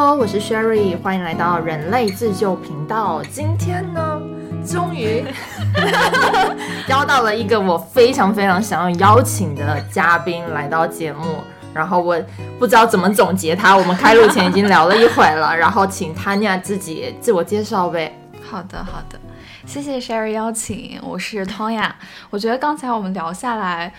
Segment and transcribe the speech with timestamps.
[0.00, 3.22] 好我是 Sherry，欢迎来到人类自救频道。
[3.30, 4.18] 今天呢，
[4.66, 5.22] 终于
[6.88, 11.44] 邀到了一个我非常非常想要邀请的嘉宾来到节目。
[11.74, 12.18] 然后我
[12.58, 15.54] 不知道怎么总结他，我们开录前已经聊了一会了。
[15.54, 18.18] 然后请 Tanya 自己自我介绍呗。
[18.50, 19.20] 好的，好的，
[19.66, 21.90] 谢谢 Sherry 邀请，我是 Tanya。
[22.30, 23.92] 我觉得刚才我们聊下来。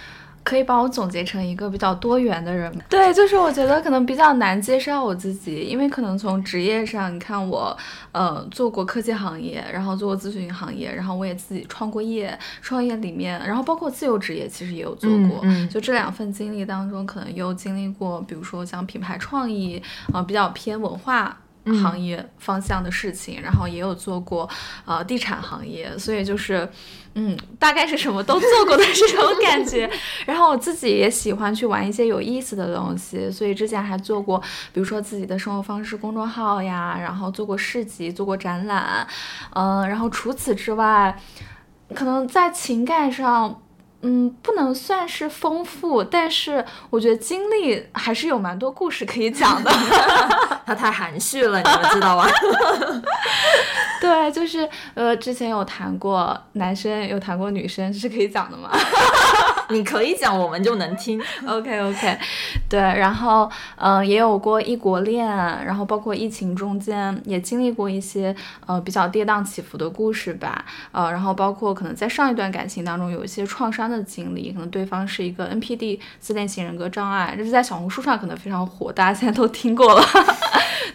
[0.44, 7.78] 可以帮我总结成一个比较多元的人，对，就是我觉得可能比较难介绍我自己，因为可能从职业上，你看我，
[8.12, 19.82] 呃，做过科技行业，然后做过咨询行业，然后我也自己创过业，创业里面，然后包括自由职业，其实也有做过，就这两份经历当中，可能又经历过，比如说像品牌创意，
[20.12, 21.38] 啊，比较偏文化。
[21.66, 24.50] 行业方向的事情，然后也有做过，
[24.86, 26.68] 呃，地产行业，所以就是，
[27.14, 29.90] 嗯，大概是什么都做过的这种感觉。
[30.26, 34.42] 然后我自己也喜欢去玩一些有意思的东西，所以之前还做过，
[34.74, 39.08] 比如说自己的生活方式公众号呀，然后做过市集，做过展览，
[39.54, 41.16] 嗯，然后除此之外，
[41.94, 43.62] 可能在情感上。
[44.04, 49.72] 嗯，不能算是丰富，但是我觉得经历还是有蛮多故事可以讲的。
[50.66, 52.26] 他太含蓄了，你们知道吗？
[54.02, 58.70] 对，就是呃，之前有谈过男生，有谈过女生，这是可以讲的吗？
[59.72, 61.22] 你可以讲，我们就能听。
[61.48, 62.18] OK OK，
[62.70, 80.04] 对，然后嗯，也有过异国恋，然后包括疫情中间也经历过一些呃比较跌宕起伏的故事吧，呃，然后包括可能在上一段感情当中有一些创伤的经历，可能对方是一个 NPD 自恋型人格障碍，这是在小红书上可能非常火，大家现在都听过了。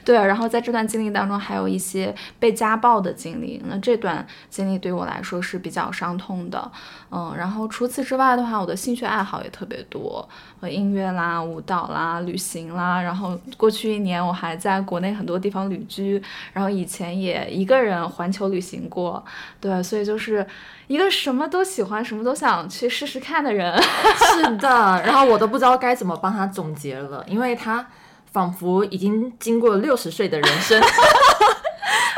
[0.05, 6.71] 对，然后在这段经历当中还有一些被家暴的经历，那这段经历对我来说是比较伤痛的，
[7.11, 10.29] 嗯，然后除此之外的话，我我的兴趣爱好也特别多，
[10.59, 16.21] 呃，音乐啦、舞蹈啦、旅行啦，然后过去一年我还在国内很多地方旅居，
[16.53, 19.25] 然后以前也一个人环球旅行过，
[19.61, 20.45] 对，所以就是
[20.89, 23.81] 一个什么都喜欢、什么都想去试试看的人。
[24.35, 24.69] 是的，
[25.07, 27.87] 然后我都不知道该怎么帮他总结了，因为他
[28.33, 30.83] 仿佛已经经过六十岁的人生。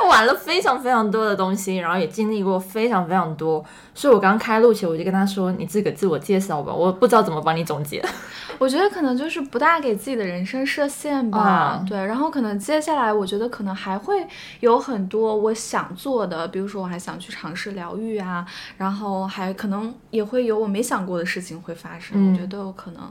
[0.08, 3.64] 玩了非常非常多的东西，然后也经历过非常非常多，
[3.94, 8.04] 所以我刚开录前我就跟他说：“你自个自我介绍吧，我不知道怎么帮你总结。
[8.58, 11.96] ”我觉得可能就是不大给自己的人生设限吧，对。
[11.96, 14.26] 然后可能接下来我觉得可能还会
[14.60, 18.44] 有很多我想做的，比如说我还想去尝试疗愈啊，
[18.76, 23.02] 然后还可能也会有我没想过的事情会发生，我觉得都有可能。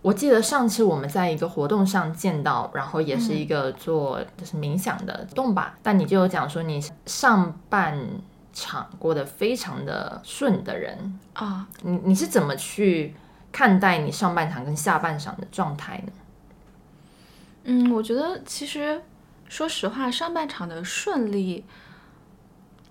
[0.00, 7.98] 我记得上次我们在一个活动上见到，然后也是一个做就是冥想的动吧，但你就有讲说你上半
[8.52, 13.14] 场过得非常的顺的人啊，你你是怎么去
[13.50, 16.12] 看待你上半场跟下半场的状态呢？
[17.64, 19.02] 嗯，我觉得其实
[19.48, 21.64] 说实话，上半场的顺利。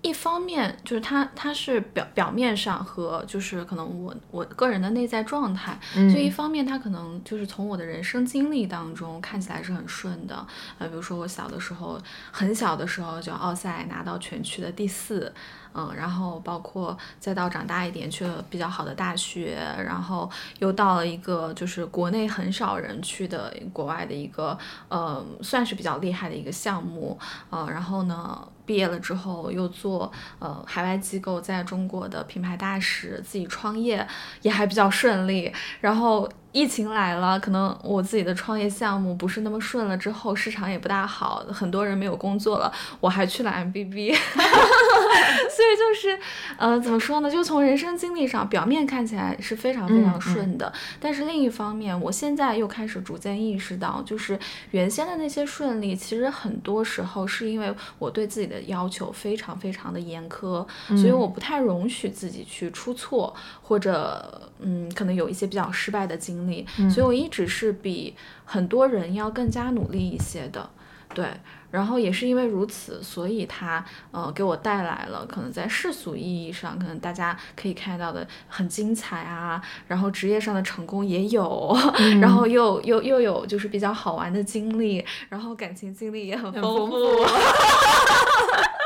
[0.02, 10.46] 一方面就是他，他是表表面上和就是可能我我个人的内在状态，就一方面他可能就是从我的人生经历当中看起来是很顺的，
[10.78, 12.00] 呃，比如说我小的时候
[12.30, 15.32] 很小的时候就奥赛拿到全区的第四。
[15.74, 20.28] 嗯，然后包括再到长大一点去了比较好的大学，然后
[20.58, 27.16] 又到了一个就是国内很少人去的国外的一个呃，算是比较厉害的一个项目，
[27.50, 34.06] 呃，然后呢，毕业了之后又做呃海外机构在中国的品牌大使，自己创业
[34.42, 36.28] 也还比较顺利，然后。
[36.52, 46.18] 疫情来了，可能我自己的创业项目不是那么顺了，之后市场也不大好，很多人没有工作了，我还去了 MBB， 所以就是，
[46.56, 47.30] 呃，怎么说呢？
[47.30, 54.38] 就从人生经历上，表面看起来是非常非常顺的，但是另一方面，我现在又开始逐渐意识到，就是
[54.70, 60.66] 原先的那些顺利，其实很多时候是因为我对自己的要求非常非常的严苛，
[60.96, 63.34] 所以我不太容许自己去出错，
[63.68, 66.38] 或者，嗯，可能有一些比较失败的经。
[66.38, 68.14] 经历，所以我一直是比
[68.44, 70.70] 很多人要更加努力一些的，
[71.14, 71.26] 对。
[71.70, 81.76] 然后也是因为如此，所以他呃给我带来了可能在世俗意义上，可能大家可以看到的很精彩啊，然后职业上的成功也有，
[82.20, 86.94] 然后又又又有就是比较好玩的经历，然后感情经历也很丰富。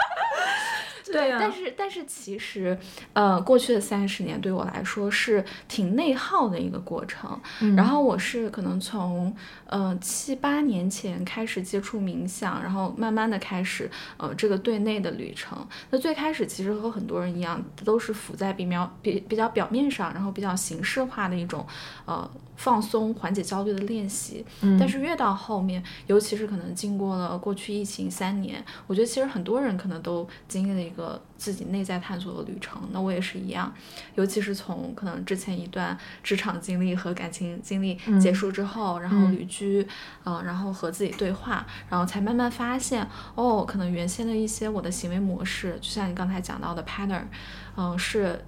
[1.13, 2.77] 对，但是但是其实，
[3.13, 7.39] 呃，过去的三十年对我来说是挺内耗的一个过程。
[7.77, 9.35] 然后我是可能从
[9.73, 15.67] 呃七八年前开始接触冥想，然后慢慢的开始呃这个对内的旅程。
[15.89, 21.67] 那最开始其实和很多人一样，都是浮在比较比比较表面上，然后比较形式化的一种
[22.05, 24.45] 呃放松、缓解焦虑的练习。
[24.61, 32.81] 嗯但是越到后面，尤其是可能经过了过去疫情三年，我觉得其实很多人可能都经历了一个自己内在探索的旅程。
[32.93, 33.73] 那我也是一样，
[34.15, 39.85] 尤其是从可能之前一段职场经历和感情经历结束之后，然后旅居，
[40.25, 43.05] 嗯、然后和自己对话，然后才慢慢发现，
[43.35, 47.25] 哦，可能原先的一些我的行为模式，就像你刚才讲到的 pattern，
[47.77, 48.45] 嗯、是。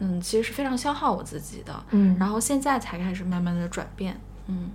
[0.00, 4.16] 嗯，其实是非常消耗我自己的，嗯然后现在才开始慢慢的转变，
[4.46, 4.70] 嗯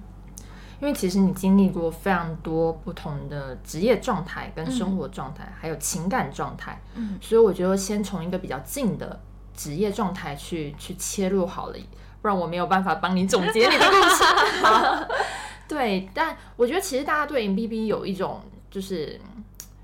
[0.84, 9.18] 因为其实你经历过非常多不同的职业状态、跟生活状态，还有情感状态，嗯所以我觉得先从一个比较近的
[9.56, 11.78] 职业状态去去切入好了，
[12.22, 15.08] 不然我没有办法帮你总结你的故事。
[15.70, 19.18] 对，但我觉得其实大家对 MBB 有一种就是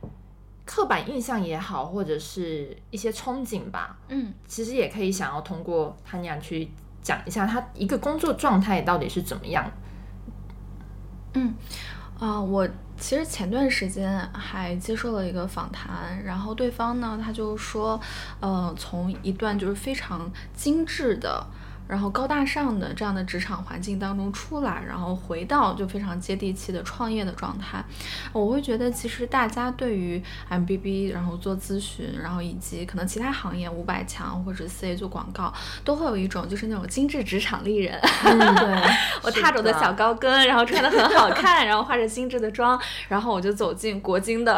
[0.04, 0.10] 嗯
[0.66, 6.70] 刻板印象也好，或者是一些憧憬吧，嗯其实也可以想要通过潘雅去
[7.02, 9.72] 讲一下他一个工作状态到底是怎么样。
[11.34, 11.54] 嗯，
[12.20, 12.68] 啊、我
[12.98, 18.00] 其实前段时间还接受了一个访谈，然后对方呢他就说，
[18.40, 21.46] 呃，从一段就是非常精致的。
[21.90, 27.84] 然后高大上的这样的职场环境当中出来，然后回到就非常接地气的创业的状态，
[28.32, 30.22] 我会觉得其实大家对于
[30.52, 35.52] MBB，然后做咨询，然后以及可能其他行业五百强或者四 A 做广告，
[35.84, 38.00] 都会有一种就是那种精致职场丽人。
[38.24, 38.84] 嗯，对，
[39.24, 44.56] 我踏着我的小高跟，然后穿的很好看，然后化着精致的妆，然后我就走进国金的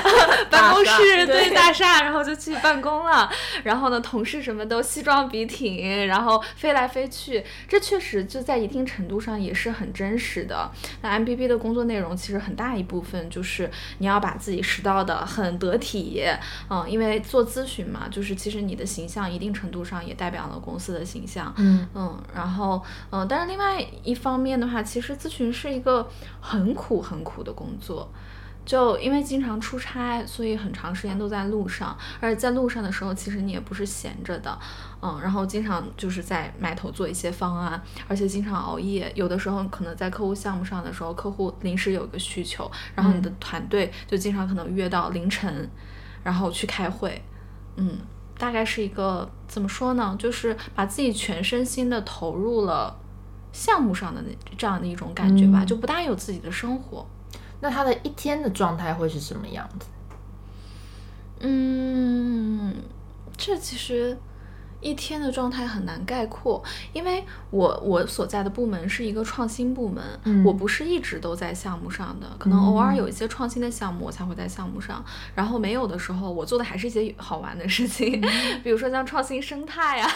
[0.50, 3.30] 办公室，对对大厦，然后就去办公了。
[3.62, 10.70] 然后呢，同事什么都西装笔挺，然后飞来飞去，这确实就在一定程度上也是很真实的。
[11.00, 16.22] 那 MBB 的工作内容其实很大一部分就是你要把自己拾到的很得体，
[16.68, 26.08] 嗯，因为做咨询嘛，就是其实你的形象一定程度上也代表了公司的形象，嗯嗯，然后嗯，但是另外一方面的话，其实咨询是一个
[26.40, 28.12] 很苦很苦的工作。
[28.64, 34.58] 就因为经常出差，所以很长时间都在路上，而且在路上的时候，其实你也不是闲着的，
[35.02, 45.68] 嗯，然后经常就是在埋头做一些方案，而且经常熬夜，有的时候可能在客户项目上的时候，客户临时有个需求，然后你的团队就经常可能约到凌晨，
[46.22, 47.22] 然后去开会，
[47.76, 47.98] 嗯，
[48.38, 50.16] 大概是一个怎么说呢？
[50.18, 52.98] 就是把自己全身心的投入了
[53.52, 57.06] 项目上的那这样的一种感觉吧，嗯就不大有自己的生活。
[57.64, 59.86] 那他的一天的状态会是什么样子？
[61.40, 62.74] 嗯，
[63.38, 64.18] 这其实
[64.84, 75.02] 一天的状态很难概括，因为我我所在的部门是一个创新部门，嗯我不是一直都在项目上的，可能偶尔有一些创新的项目我才会在项目上，
[75.34, 78.20] 然后没有的时候，我做的还是一些好玩的事情，
[78.62, 80.10] 比如说像创新生态啊，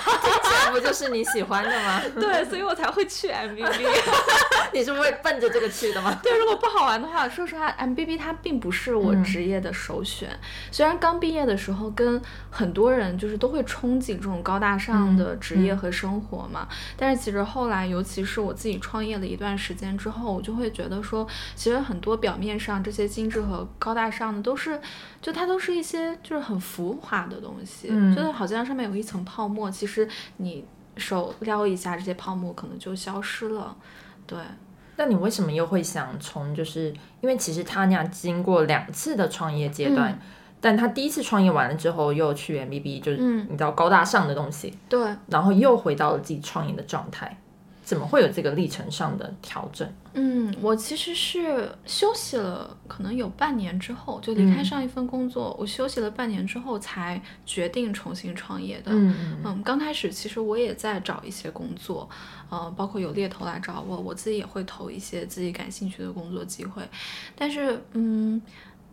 [0.67, 2.03] 这不就是你喜欢的吗？
[2.21, 3.89] 对，所以我才会去 MBB。
[4.75, 6.21] 你是会奔着这个去的吗？
[6.23, 10.29] 对，如果不好玩的话，说实话，MBB 它并不是我嗯职业的首选。
[10.71, 12.21] 虽然刚毕业的时候，跟
[12.51, 24.81] 很多人就是都会憧憬这种高大上的职业和生活嘛，但是其实后来，尤其是我自己创业了一段时间之后，我就会觉得说，其实很多表面上这些精致和高大上的，都是
[25.23, 28.15] 就它都是一些就是很浮华的东西，嗯。
[28.15, 30.09] 就是好像上面有一层泡沫，其实
[30.39, 30.65] 你
[30.97, 33.77] 手撩一下，这些泡沫可能就消失了。
[34.27, 34.39] 对，
[34.97, 40.21] 那你为什么又会想从就是因为其实他那样经过两次的创业阶段，嗯
[40.61, 45.01] 但他第一次创业完了之后又去 MBB，就是嗯你知道高大上的东西，对。
[45.29, 47.39] 然后又回到了自己创业的状态，
[47.85, 49.89] 怎么会有这个历程上的调整？
[50.15, 58.91] 嗯，我其实是休息了，可能有半年之后就离开嗯上一份工作，我休息了半年之后才决定重新创业的。
[58.91, 62.09] 嗯嗯嗯，刚开始其实我也在找一些工作，
[62.51, 66.83] 呃，包括有猎头来找我，我自己也会投一些自己感兴趣的工作机会，
[67.37, 68.43] 但是嗯。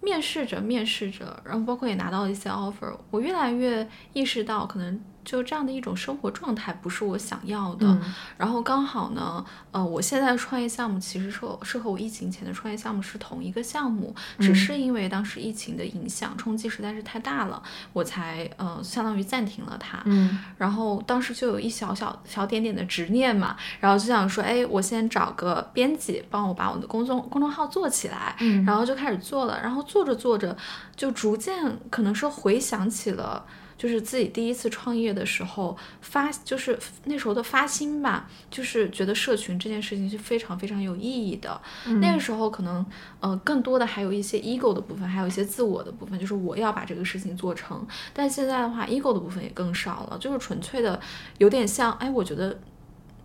[0.06, 7.88] 面试着面试着，然后包括也拿到了一些 offer，我越来越意识到，可能就这样的一种生活状态不是我想要的。
[7.88, 17.62] 嗯然后刚好呢，呃，我现在的创业项目其实是是和我疫情前的创业项目是同一个项目，只是因为当时疫情的影响冲击实在是太大了，
[17.94, 20.02] 我才呃相当于暂停了它。
[20.06, 30.56] 嗯然后当时就有一小小小点点的执念嘛，然后就想说，哎，我先找个编辑帮我把我的公众公众号做起来，嗯然后就开始做了，然后做着做着，
[30.96, 33.46] 就逐渐可能是回想起了。
[33.78, 41.62] 就是自己第一次创业的时候发，就是那时候的发心吧，就是觉得社群这件事情是非常非常有意义的。
[42.02, 42.86] 那个时候可能
[43.20, 47.86] 呃更多的还有一些 ego 的部分，还有一些自我的部分，就是我要把这个事情做成。
[48.14, 51.00] 但现在的话，ego 的部分也更少了，就是纯粹的
[51.38, 52.58] 有点像，哎，我觉得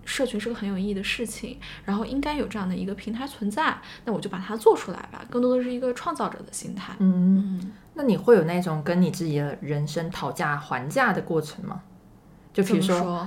[0.04, 6.95] 社群是个很有意义的事情，然后应该有这样的一个平台存在，那我就把它做出来吧，更多的是一个创造者的心态。
[6.99, 11.82] 嗯，那你会有那种跟你自己的人生讨价还价的过程吗？
[12.52, 13.26] 就比如说，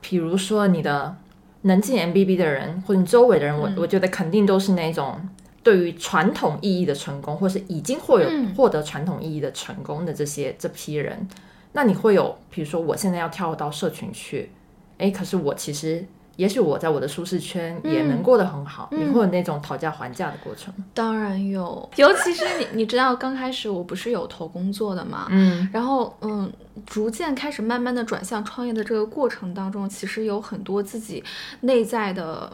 [0.00, 1.16] 比如说你的
[1.62, 5.20] 能进 MBB 的人，或者你周围的人，我我觉得肯定都是那种
[5.62, 11.28] 对于传统意义的成功，或是已经获有获得传统意义的成功的这些这批人。
[11.72, 14.50] 那你会有，比如说我现在要跳到社群去，
[14.98, 16.06] 诶，可是我其实。
[16.36, 20.72] 也许我在我的舒适圈也能过得很好，你会有那种讨价还价的过程？
[20.94, 26.52] 当然有， 尤其是你，你知道刚开始我不是有投工作的嘛，嗯，然后嗯，
[26.86, 31.22] 逐渐开始慢慢的转向创业的这个过程当中，其实有很多自己
[31.60, 32.52] 内在的。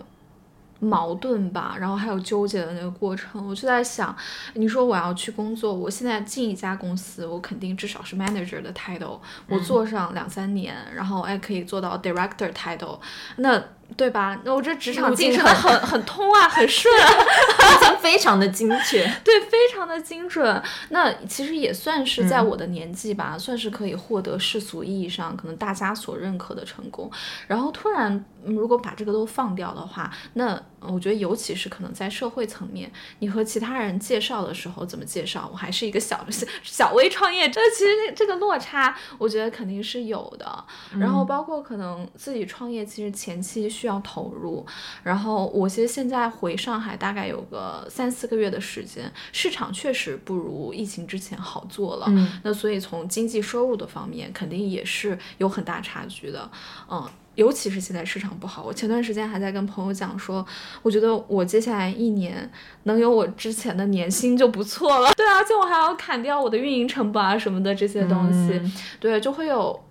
[0.83, 4.15] 矛盾吧，然后还有纠结的那个过程，我就在想，
[4.55, 12.99] 你说我要去工作，我现在进一家公司，我肯定至少是 manager 的 title，我做上两三年，然后哎可以做到 director title，
[13.37, 13.62] 那。
[13.95, 14.41] 对吧？
[14.43, 19.05] 那我这职场进程很很通啊，很顺， 已经非常的精确。
[19.23, 20.62] 对，非常的精准。
[20.89, 27.11] 那其实也算是在我的年纪吧，算是可以获得世俗意义上可能大家所认可的成功。
[27.47, 30.59] 然后突然，如果把这个都放掉的话，那
[30.89, 35.49] 我觉得尤其是可能在社会层面，你和其他人介绍的时候怎么介绍？
[35.53, 36.25] 我还是一个小
[36.62, 40.65] 小微创业者，其实这个落差，我觉得肯定是有的。
[40.99, 43.73] 然后包括可能自己创业，其实前期。
[43.73, 44.67] 需要投入，
[45.03, 52.07] 然后我其实现在回上海大概有个三四个月的时间，市场确实不如疫情之前好做了。
[52.11, 56.51] 嗯，那所以从经济收入的方面，肯定也是有很大差距的。
[56.91, 60.45] 嗯，尤其是现在市场不好，我前段时间还在跟朋友讲说，
[60.83, 62.51] 我觉得我接下来一年
[62.83, 65.12] 能有我之前的年薪就不错了。
[65.17, 68.61] 对啊，而且我还要砍掉我的运营成本啊什么的这些东西，
[69.01, 69.83] 对，就会有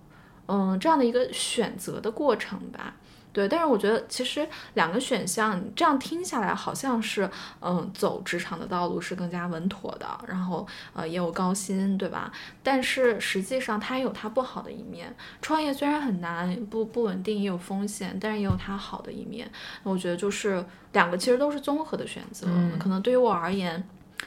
[0.46, 2.94] 嗯这样的一个选择的过程吧。
[3.32, 7.28] 对，但是我觉得其实两个选项这样听下来，好像是
[7.60, 12.30] 嗯走职场的道路是更加稳妥的，然后呃也有高薪，对吧？
[12.62, 15.14] 但是实际上它也有它不好的一面。
[15.40, 19.50] 创业虽然很难，不不稳定，也有风险，但是也有它好的一面。
[19.82, 22.46] 我觉得就是两个其实都是综合的选择。
[22.78, 23.82] 可能对于我而言，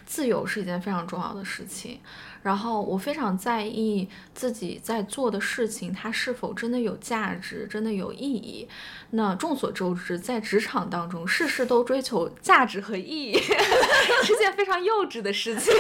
[0.05, 1.99] 自由是一件非常重要的事情。
[2.43, 8.69] 然后我非常在意自己在做的事情，它是否真的有价值，真的有意义。
[9.09, 13.39] 那众所周知，在职场当中，事事都追求价值和意义，
[14.23, 15.73] 是件非常幼稚的事情。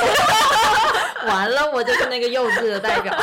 [1.27, 3.13] 完了，我就是那个幼稚的代表。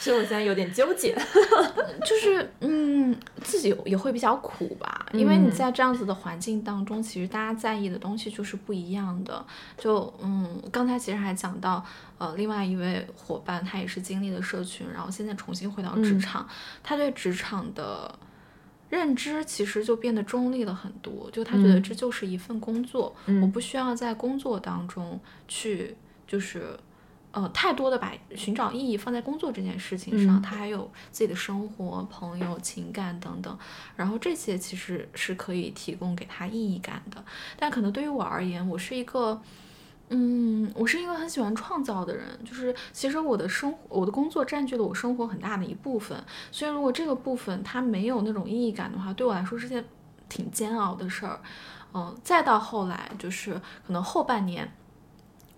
[0.00, 1.14] 所以我现在有点纠结，
[2.06, 9.44] 就是嗯，自己也会比较苦吧，因为你在这样子的环境当中，其实大家在意的东西就是不一样的。
[9.76, 11.84] 就嗯，刚才其实还讲到，
[12.16, 16.48] 呃，另外一位伙伴，他也是经历了社群，然后现在重新回到职场，
[16.82, 18.18] 他对职场的
[18.88, 25.94] 认知其实就变得中立了很多，就他觉得这就是一份工作，我不需要在工作当中去
[26.26, 26.78] 就是。
[27.32, 33.56] 呃，太多的把寻找意义放在工作这件事情上，他还有自己的生活、朋友、情感等等，
[33.94, 37.24] 然后这些其实是可以提供给他意义感的。
[37.56, 39.40] 但可能对于我而言，我是一个，
[40.08, 46.20] 嗯，我是一个很喜欢创造的人，就是其实我的生活、我的工作占据了我生活很大的一部分，
[46.50, 49.84] 所以如果这个部分它没有那种意义感的话，对我来说是件
[50.28, 51.40] 挺煎熬的事儿。
[51.94, 53.54] 嗯，再到后来，就是
[53.86, 54.68] 可能后半年。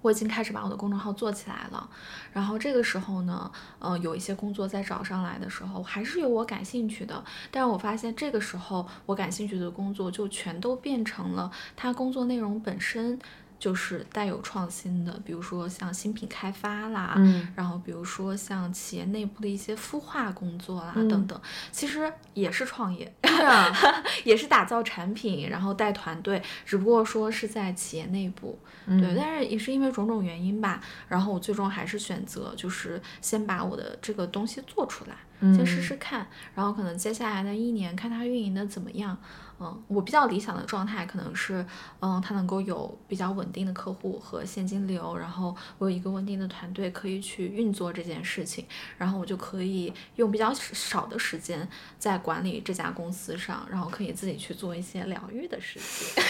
[0.02, 1.88] 我已经开始把我的公众号做起来了，
[2.32, 13.18] 然后这个时候呢，呃，有一些工作在找上来的时候，还是有我感兴趣的，但是我发现这个时候我感兴趣的工作就全都变成了它工作内容本身。
[13.62, 21.40] 就是带有创新的，比如说像新品开发啦，嗯，然后比如说像企业内部的一些孵化工作啦等等，
[21.70, 23.14] 其实也是创业，
[24.24, 35.14] 也是打造产品，然后带团队，只不过说是在企业内部，对，但是也是因为种种原因吧，然后我最终还是选择就是先把我的这个东西做出来。
[35.56, 39.18] 先试试看，然后可能接下来的一年看它运营的怎么样。
[39.64, 41.64] 嗯，我比较理想的状态可能是，
[42.00, 48.66] 嗯，他能够有比较稳定的客户和现金流，然后我有一个稳定的团队可以去运作这件事情，
[48.98, 56.22] 然后我就可以用比较少的时间在管理这家公司上，然后可以自己去做一些疗愈的事情，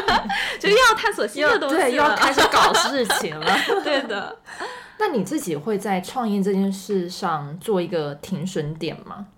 [0.58, 3.54] 就又要探索新的东西了，对，又要开始搞事情了，
[3.84, 4.38] 对的。
[5.00, 9.28] 那你自己会在创业这件事上做一个停损点吗？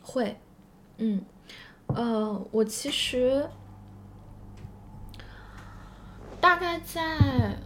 [0.00, 0.40] 会，
[0.96, 1.22] 嗯，
[1.88, 3.48] 呃，我其实
[6.40, 7.56] 大概在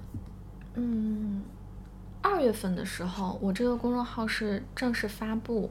[0.74, 1.42] 嗯
[2.22, 5.70] 二月份的时候，我这个公众号是正式发布，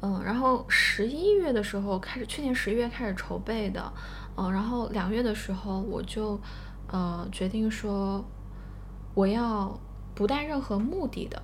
[0.00, 3.92] 嗯，然后十一月的时候开始，去年十一月开始筹备的，
[4.36, 6.40] 嗯，然后两月的时候我就
[6.88, 8.24] 呃决定说
[9.14, 9.78] 我要
[10.14, 11.40] 不带任何目的的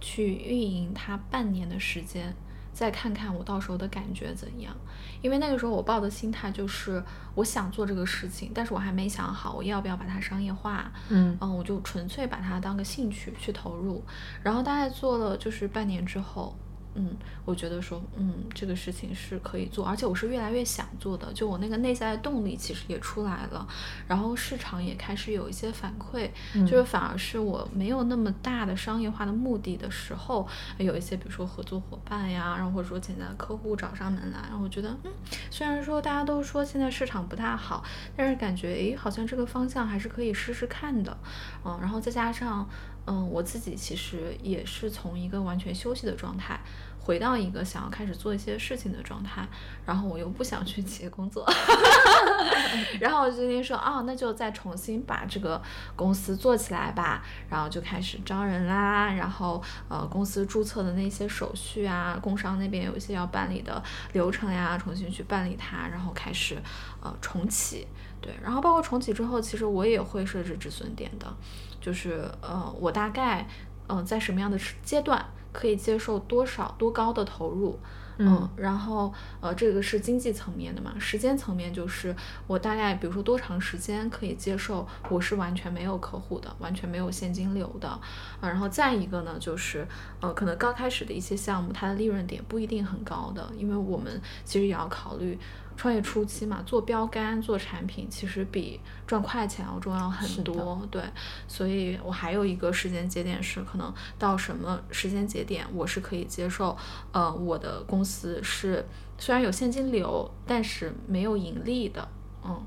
[0.00, 2.34] 去运营它半年的时间。
[2.72, 4.74] 再看看我到时候的感觉怎样，
[5.20, 7.02] 因为那个时候我抱的心态就是
[7.34, 14.02] 我想做这个事情，但是我还没想好我要不要把它商业化，嗯嗯，我就纯粹把它当个兴趣去投入，
[14.42, 16.56] 然后大概做了就是半年之后。
[16.94, 23.66] 嗯，我觉得说，嗯，这个事情是可以做，而且我是越来越想做的，就我那个内在的动力其实也出来了，
[24.06, 26.30] 然后市场也开始有一些反馈，
[26.66, 30.46] 就是反而是我没有那么大的商业化的目的的时候，
[30.78, 35.12] 有一些比如说合作伙伴呀，然后或者说潜在的客户找上门来，然后我觉得，嗯，
[35.50, 37.82] 虽然说大家都说现在市场不大好，
[38.16, 41.16] 但是感觉，诶，好像这个方向还是可以试试看的，
[41.64, 42.68] 嗯，然后再加上。
[43.06, 46.60] 嗯，我自己其实也是从一个完全休息的状态，
[47.00, 49.46] 回到一个想要开始做一些事情的状态，
[49.84, 51.44] 然后我又不想去企业工作，
[53.00, 55.60] 然后我决定说，哦，那就再重新把这个
[55.96, 63.82] 公司做起来吧，然后就开始招人啦，然后呃，公司注册的那些手续啊，工商那边有一些要办理的
[64.12, 66.56] 流程呀，重新去办理它，然后开始
[67.02, 67.88] 呃重启，
[68.20, 71.34] 对，然后包括重启之后，其实我也会设置止损点的。
[71.82, 73.46] 就是呃，我大概
[73.88, 75.22] 嗯在什么样的阶段
[75.52, 77.78] 可以接受多少多高的投入，
[78.16, 82.14] 嗯，然后呃这个是经济层面的嘛，时间层面就是
[82.46, 88.00] 我大概比如说多长时间可以接受我是完全没有客户的，完全没有现金流的，啊，
[88.40, 89.86] 然后再一个呢就是
[90.20, 95.38] 呃可能刚开始的一些项目它的利润点不一定很高的，因为我们其实也要考虑。
[95.76, 100.86] 创业初期嘛，做标杆、做产品，其实比赚快钱要重要很多。
[100.90, 101.02] 对，
[101.48, 106.76] 所以我还有一个时间节点是，可能到什么时间节点，我是可以接受，
[107.12, 108.84] 呃，我的公司是
[109.18, 112.06] 虽然有现金流，但是没有盈利的。
[112.44, 112.60] 嗯，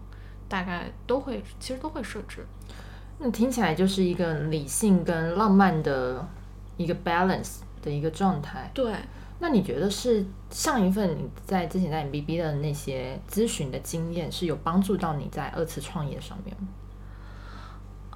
[0.48, 2.46] 大概都会，其实都会设置。
[3.20, 6.28] 那听起来就是一个理性跟浪漫的
[6.78, 8.70] 一个 balance 的一个状态。
[8.74, 8.94] 对。
[9.40, 16.68] 那你觉得是上一份你在之前在 MBB 的那些咨询的经验是有帮助到你在二次创业上面吗？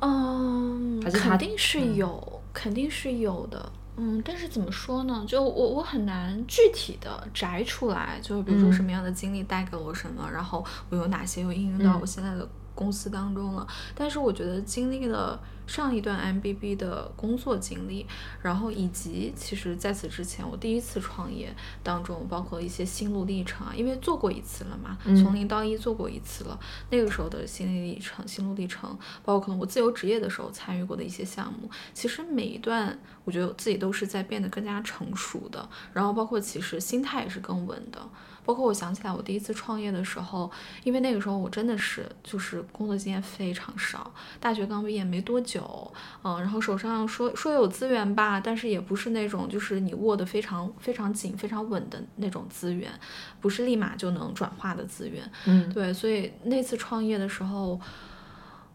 [0.01, 3.71] 嗯，肯定是有，肯定是有的。
[3.97, 5.25] 嗯，但是怎么说呢？
[5.27, 12.47] 就我我很难具体的摘出来，就比如说什么样的经历带给我什么，然后我有哪些又应用到我现在的
[12.79, 13.67] 公司当中了。
[13.93, 15.39] 但是我觉得经历了。
[15.69, 18.03] 上一段 MBB 的工作经历，
[18.41, 38.09] 然后以及其实在此之前我第一次创业当中，包括一些心路历程啊，因为做过一次了嘛，从零到一做过一次了，那个时候的心理历程、心路历程，包括可能我自由职业的时候参与过的一些项目，其实每一段我觉得自己都是在变得更加成熟的，然后包括其实心态也是更稳的。
[38.49, 40.49] 包括我想起来，我第一次创业的时候，
[40.83, 52.91] 因为那个时候我真的是就是工作经验非常少，大学刚毕业没多久，嗯，然后手上说说有资源吧，但是也不是那种就是你握得非常非常紧、非常稳的那种资源，
[53.39, 57.79] 不是立马就能转化的资源，嗯，对，所以那次创业的时候，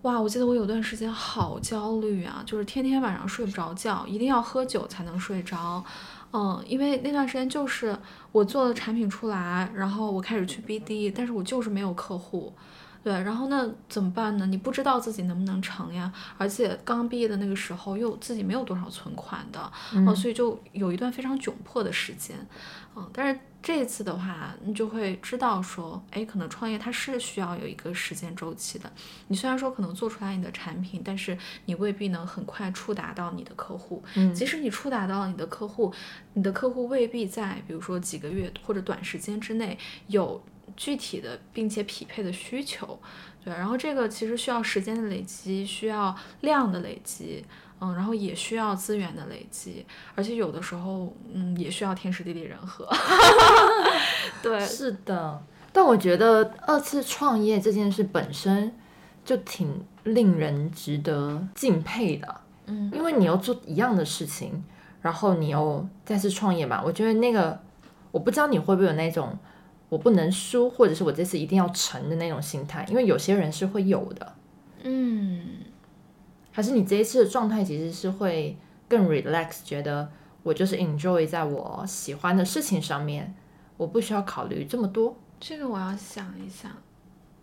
[0.02, 5.84] 哇，我记得我有段时间好焦虑啊，就是天天晚上睡不着觉，一定要喝酒才能睡着。
[6.34, 7.96] 嗯，因为那段时间就是
[8.32, 12.52] 我做了产品出来，然后我开始去 BD，但是我就是没有客户，
[13.04, 14.44] 对，然后那怎么办呢？
[14.44, 22.36] 你不知道自己能不能成呀，而且刚毕业的那个时候又自己没有多少存款的，嗯，所以就有一段非常窘迫的时间，
[22.96, 23.40] 嗯，但是。
[23.64, 28.92] 这一次的话，你就会知道说，哎，可能创业它是需要有一个时间周期的。
[29.28, 34.04] 你虽然说可能做出来你的产品，但是你未必能很快触达到你的客户。
[34.16, 35.90] 嗯，即使你触达到了你的客户，
[36.34, 40.44] 你的客户未必在，比如说几个月或者短时间之内有
[40.76, 43.00] 具体的并且匹配的需求。
[43.42, 47.42] 对，然后这个其实需要时间的累积，需要量的累积。
[47.80, 49.84] 嗯，然后也需要资源的累积，
[50.14, 52.88] 而且有的时候，嗯，也需要天时地利人和。
[54.42, 55.42] 对，是的。
[55.72, 58.72] 但我觉得二次创业这件事本身
[59.24, 62.40] 就挺令人值得敬佩的。
[62.66, 64.64] 嗯，因为你要做一样的事情，
[65.02, 67.60] 然后你又再次创业嘛，我觉得那个
[68.12, 69.36] 我不知道你会不会有那种
[69.88, 74.34] 我不能输，或者是我这次一定要成的那种心态，因为有些人是会有的。
[74.84, 75.40] 嗯。
[76.56, 78.56] 还是你这一次的状态其实是会
[78.88, 80.08] 更 relax，觉得
[80.44, 83.34] 我就是 enjoy 在我喜欢的事情上面，
[83.76, 85.16] 我不需要考虑这么多。
[85.40, 86.70] 这个我要想一想。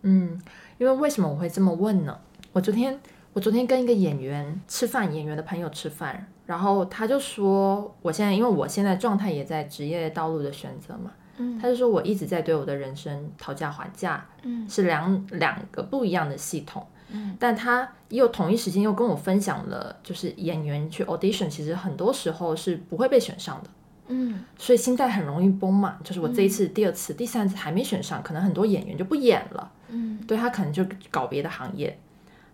[0.00, 0.40] 嗯，
[0.78, 2.18] 因为为什么我会这么问呢？
[2.54, 2.98] 我昨天
[3.34, 16.86] 我昨天跟一个演员吃饭，演员的朋友吃饭，然后他就说，我现在因为我现在状态也在职业道路的选择嘛，嗯他就说我一直在对我的人生讨价还价，嗯是两两个不一样的系统。
[17.12, 17.36] 嗯。
[17.38, 23.70] 但他又同一时间又跟我分享了，就是演员去 audition，其实很多时候是不会被选上的，
[24.08, 24.44] 嗯。
[24.58, 25.98] 所以心态很容易崩嘛。
[26.02, 30.18] 就是我这一次、第二次、第三次还没选上，可能很多演员就不演了，嗯。
[30.26, 31.98] 对他可能就搞别的行业。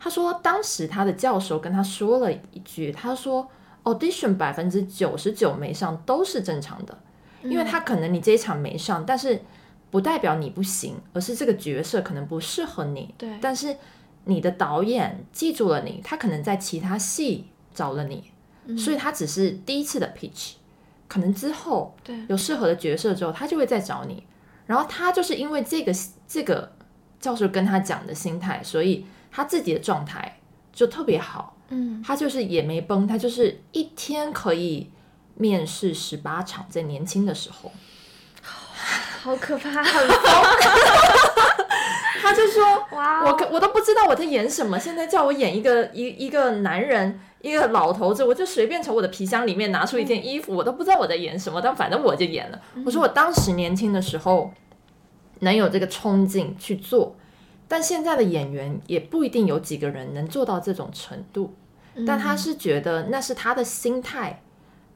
[0.01, 3.49] 他说当时他的教授跟他说了一句，他说
[3.83, 6.97] audition 百分之九十九没上都是正常的，
[7.43, 9.43] 因为他可能你这一场没上，但是
[9.91, 13.13] 不代表你不行，而是这个角色可能不适合你。
[13.19, 13.39] 对。
[13.41, 13.77] 但是
[14.29, 18.31] 你的导演记住了你，他可能在其他戏找了你，
[18.77, 20.53] 所以他只是第一次的 pitch，
[21.09, 24.23] 可能之后对有适合的角色之后，他就会再找你。
[24.67, 25.93] 然后他就是因为这个
[26.27, 26.71] 这个
[27.19, 30.39] 教授跟他讲的心态，所以他自己的状态
[30.73, 31.57] 就特别好。
[31.71, 34.91] 嗯他就是也没崩，他就是一天可以
[35.37, 37.73] 面试十八场，在年轻的时候。
[39.21, 39.83] 好可怕，
[42.21, 52.61] 他就说哇我可我都不知道我在演什么，现在叫我演一个一一个男人，一个老头子，我就随便从我的皮箱里面拿出一件衣服，我都不知道我在演什么，但反正我就演了。
[52.85, 54.53] 我说我当时年轻的时候
[55.41, 57.17] 能有这个冲劲去做，
[57.67, 61.55] 但现在的演员也不一定有几个人能做到这种程度。
[62.07, 64.41] 但他是觉得那是他的心态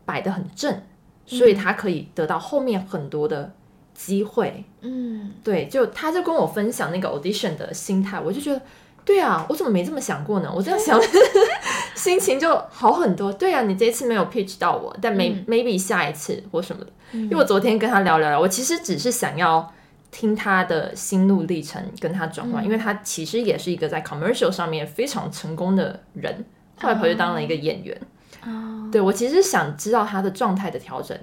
[0.05, 0.83] 摆得很正，
[1.27, 3.53] 所以他可以得到后面很多的
[3.95, 4.65] 机会。
[4.81, 8.61] 嗯对，就他就跟我分享那个 audition 的心态，我就觉得，
[9.05, 10.53] 对啊，我怎么没这么想过呢？
[10.55, 11.01] 我这样想，
[11.95, 13.33] 心情就好很多。
[13.33, 16.91] 对啊，你这一次没有 pitch 到我，但 may、嗯 maybe 下一次或什么的。
[17.13, 19.73] 因为我昨天跟他聊聊聊，我其实只是想要
[20.11, 26.45] 听他的心路历程，跟他转换，因为他其实也是一个在 commercial 上面非常成功的人，
[26.81, 27.97] 后来跑去当了一个演员。
[28.45, 31.17] 哦对我其实想知道他的状态的调整，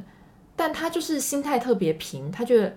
[0.59, 2.75] 但他就是心态特别平，他觉得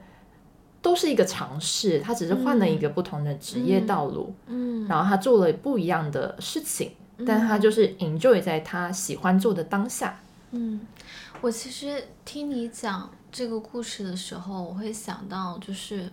[0.81, 6.92] 都是一个尝试，他只是换了一个不同的职业道路，嗯然后他做了不一样的事情，
[7.27, 10.21] 但他就是 enjoy 在他喜欢做的当下。
[10.53, 10.81] 嗯，
[11.40, 16.09] 我其实听你讲这个故事的时候，我会想到就是，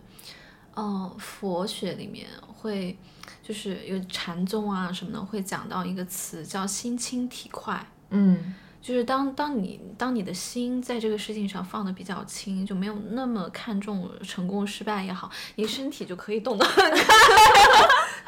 [0.73, 2.97] 呃，佛学里面会
[3.43, 7.85] 就是有禅宗啊什么的，会讲到一个词叫心清体快。
[8.09, 16.99] 嗯就是当当你当你的心在这个事情上放的比较轻，就没有那么看重成功失败也好，你身体就可以动得很快。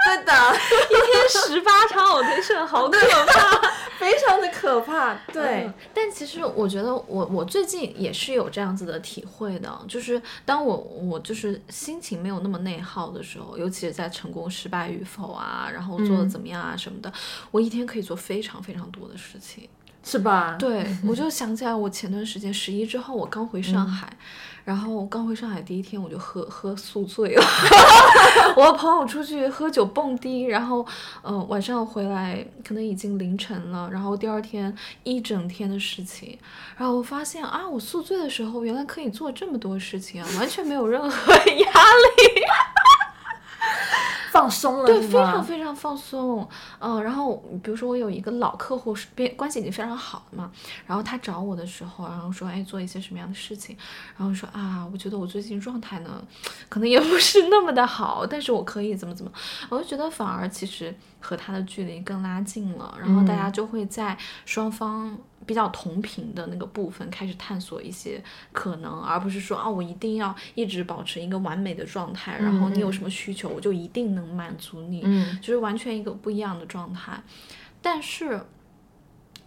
[0.03, 3.71] 对的，一天十八场 audition，好可怕。
[3.99, 5.13] 非常的可怕。
[5.31, 17.13] 对嗯，但其实我觉得我我最近也是有这样子的体会的，就是当我我就是心情没有那么内耗的时候，尤其是在成功失败与否啊，然后做的怎么样啊什么的，
[17.51, 19.69] 我一天可以做非常非常多的事情。
[20.03, 20.55] 是吧？
[20.59, 24.11] 对， 我就想起来我前段时间十一之后，我刚回上海，
[24.65, 27.43] 然后我刚回上海第一天我就喝喝宿醉了，
[28.57, 30.85] 我和朋友出去喝酒蹦迪，然后
[31.23, 36.37] 嗯、呃晚上回来可能已经凌晨了，然后第二天一整天的事情，
[36.77, 41.51] 然后我发现啊，我宿醉的时候原来可以做这么多事情啊，完全没有任何 压力。
[44.31, 46.47] 放松了，对，非常非常放松，
[46.79, 50.49] 嗯、然后比如说我有一个老客户是边关系已经非常好了嘛，
[50.87, 53.75] 然后他找我的时候，然后说，哎，做一些什么样的事情，
[54.17, 56.23] 然后说啊，我觉得我最近状态呢，
[56.69, 59.31] 可能也不是那么的好，但是我可以怎么怎么，
[59.69, 65.17] 我就觉得反而其实和他的距离更拉近了，然后大家就会在双方。
[65.43, 75.01] 比较同频的那个部分开始探索一些可能，而不是说啊，我一定要一直保持一个完美的状态，然后你有什么需求，我就一定能满足你。
[75.03, 77.19] 嗯就是完全一个不一样的状态。
[77.81, 78.39] 但是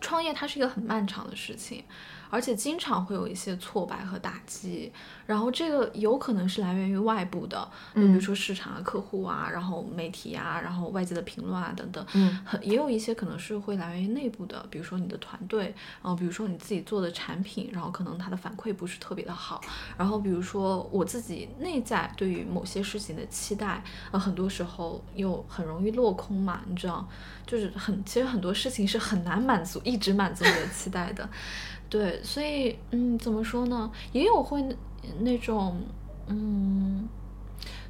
[0.00, 1.84] 创业它是一个很漫长的事情，
[2.28, 4.92] 而且经常会有一些挫败和打击。
[5.26, 12.04] 然后这个有可能是来源于外部的，就比如说市场啊、客户啊，然后媒体啊，然后外界的评论啊等等。
[12.14, 12.38] 嗯。
[12.44, 19.60] 很也有一些可能是会来源于内部的，比如说你的团队，呃，比如说你自己做的产品，然后可能它的反馈不是特别的好，
[19.96, 27.08] 然后比如说我自己内在对于某些事情的期待，呃，很多时候又很容易落空嘛，你知道，
[27.46, 31.28] 就是很其实很多事情是很难满足，一直满足你的期待的，
[31.88, 34.62] 对，所以嗯，怎么说呢，也有会
[35.20, 35.82] 那种
[36.26, 37.08] 嗯，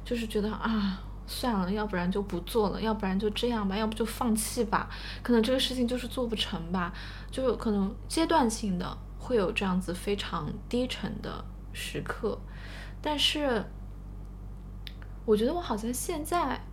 [0.03, 1.01] 就是觉得啊。
[1.27, 4.87] 算了，要不然就不做了，要不然就这样吧，要不就放弃吧。
[5.23, 6.93] 可能这个事情就是做不成吧，
[7.31, 12.37] 就可能阶段性的会有这样子非常低沉的时刻。
[13.01, 13.65] 但是，
[15.25, 16.63] 我觉得我好像现在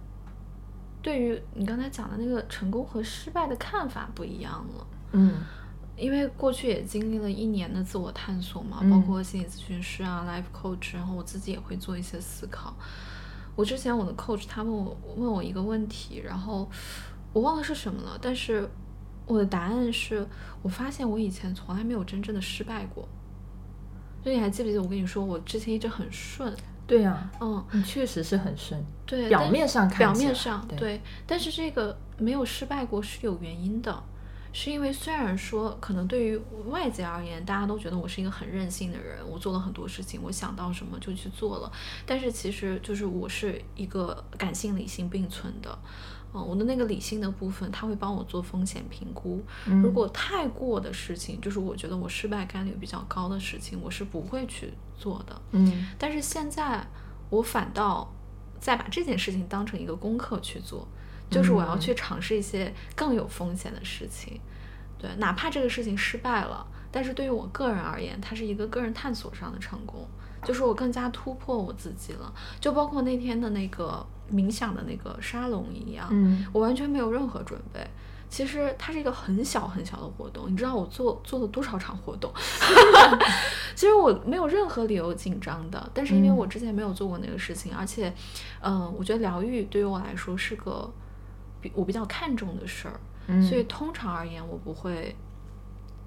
[1.01, 4.87] 对于你刚才讲的那个成功和失败的看法不一样了。
[5.13, 5.33] 嗯
[5.97, 12.75] 因为过去也经历了一年的自我探索嘛，嗯包括心理咨询师啊、life coach，然后我自己也会做一些思考。
[13.55, 16.69] 我之前我的 coach 他问我问我一个问题，然后
[17.33, 18.69] 我忘了是什么了，但是
[19.27, 20.27] 我的答案是
[20.63, 23.07] 我发现我以前从来没有真正的失败过。
[24.23, 26.55] 所以你还记不记得我跟你说我之前一直很顺，
[26.87, 34.03] 对呀、嗯，你确实是很顺，对，表面上看表面上对但是这个没有失败过是有原因的，
[34.53, 41.73] 是因为虽然说可能对于外界而言，大家都觉得我是一个很任性的人，我做了很多事情，我想到什么就去做了，
[42.05, 45.79] 但是其实就是我是一个感性理性并存的。
[46.35, 49.43] 嗯，我的那个理性的部分，他会帮我做风险评估。
[49.67, 55.43] 嗯如果太过的事情，就是我觉得我失败概率比较高的事情，我是不会去做的。
[55.51, 56.87] 嗯但是现在
[57.29, 58.11] 我反倒
[58.59, 60.89] 再把这件事情当成一个功课去做，
[61.33, 64.39] 就是我要去尝试一些更有风险的事情。
[64.99, 70.07] 对，哪怕这个事情失败了，但是对于我个人而言，它是一个个人探索上的成功，
[70.45, 72.33] 就是我更加突破我自己了。
[72.61, 77.81] 就包括那天的那个冥想的那个沙龙一样，嗯我完全没有任何准备。
[78.31, 82.33] 其实它是一个很小很小的活动，你知道我做做了多少场活动？
[83.75, 88.15] 其实我没有任何理由紧张的，但是因为嗯我之前没有做过那个事情，而且，
[88.63, 91.02] 嗯、我觉得疗愈对于我来说是个比
[91.75, 95.15] 我比较看重的事儿，嗯，所以通常而言，我不会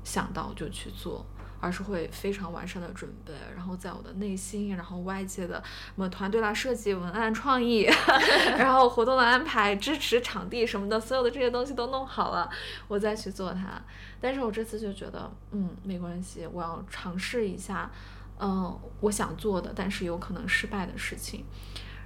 [0.04, 1.26] 想到就去做，
[1.60, 7.88] 而是会非常完善的准备，然后在我的内心，然后外界的什么团队啦、设计、文案、创意
[8.58, 12.50] 然后活动的安排、支持场地什么的，所有的这些东西都弄好了，
[12.88, 13.82] 我再去做它。
[14.20, 17.90] 但是我这次就觉得，嗯，没关系，我要尝试一下，
[18.40, 21.46] 嗯、我想做的，但是有可能失败的事情。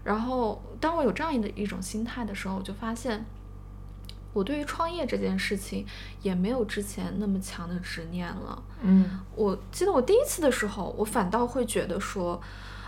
[0.04, 3.26] 然后，当我有这样的一种心态的时候，我就发现，
[4.34, 5.86] 我对于创业这件事情
[6.22, 8.62] 也没有之前那么强的执念了。
[8.82, 12.40] 嗯我记得我第一次的时候，我反倒会觉得说，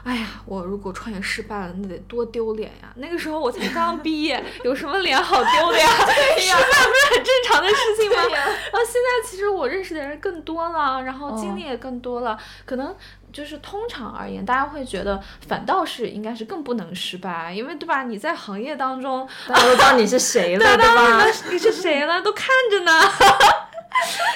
[0.03, 2.91] 哎呀，我如果创业失败了，那得多丢脸呀！
[2.95, 5.87] 那个时候我才刚毕业，有什么脸好丢的呀？
[6.39, 8.23] 失败不是很正常的事情吗？
[8.33, 12.95] 然后现在其实我认识的人更多了，然后经哦历也更多了，可能
[13.31, 18.03] 就是通常而言，大家会觉得反倒是应该是更不能失败，因为对吧？
[18.03, 21.25] 你在行业当中， 大家都知道你是谁了，对对吧？
[21.51, 22.21] 你是谁了？
[22.21, 22.91] 都看着呢。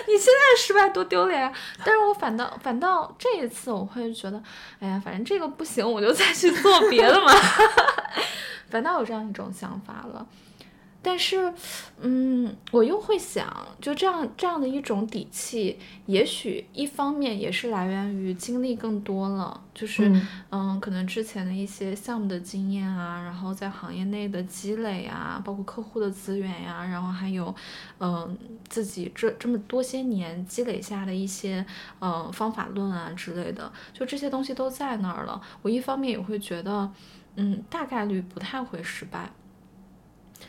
[0.08, 1.51] 你现在失败多丢脸啊！
[1.84, 4.41] 但是我反倒反倒这一次我会觉得，
[4.79, 7.34] 哎呀，反正这个不行，我就再去做别的嘛。
[8.69, 10.25] 反倒有这样一种想法了。
[11.05, 11.53] 但是，
[12.01, 13.45] 嗯，我又会想，
[13.79, 27.53] 就这样这样的一种底气，也许一方面也是来源于经历更多了，就是嗯嗯，可能之前的一些项目的经验啊，然后在行业内的积累啊，包括客户的资源呀、然后还有
[27.99, 28.35] 嗯
[28.67, 31.63] 自己这这么多些年积累下的一些
[31.99, 35.39] 嗯方法论啊之类的，就这些东西都在那儿了。
[35.61, 36.91] 我一方面也会觉得，
[37.35, 39.29] 嗯，大概率不太会失败。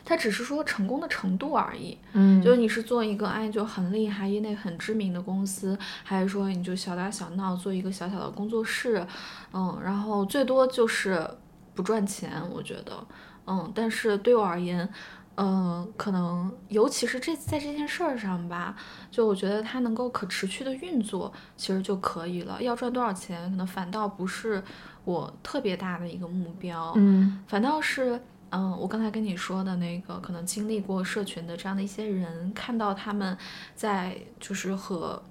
[0.09, 9.05] 它只是说成功的程度而已，嗯，就是你是做一个哎就很厉害、业内很知名的公司，还是说你就小打小闹做一个小小的工作室，
[9.51, 11.29] 嗯，然后最多就是
[11.75, 13.05] 不赚钱，我觉得，
[13.47, 14.87] 嗯，但是对我而言，
[15.35, 18.77] 嗯，可能尤其是这在这件事儿上吧，
[19.11, 22.63] 就我觉得它能够可持续的运作，其实就可以了。
[22.63, 24.63] 要赚多少钱，可能反倒不是
[25.03, 27.43] 我特别大的一个目标，嗯。
[27.45, 33.37] 反倒是，嗯，我刚才跟你说的那个，可能经历过社群的这样的一些人，看到他们
[33.75, 35.21] 在就是和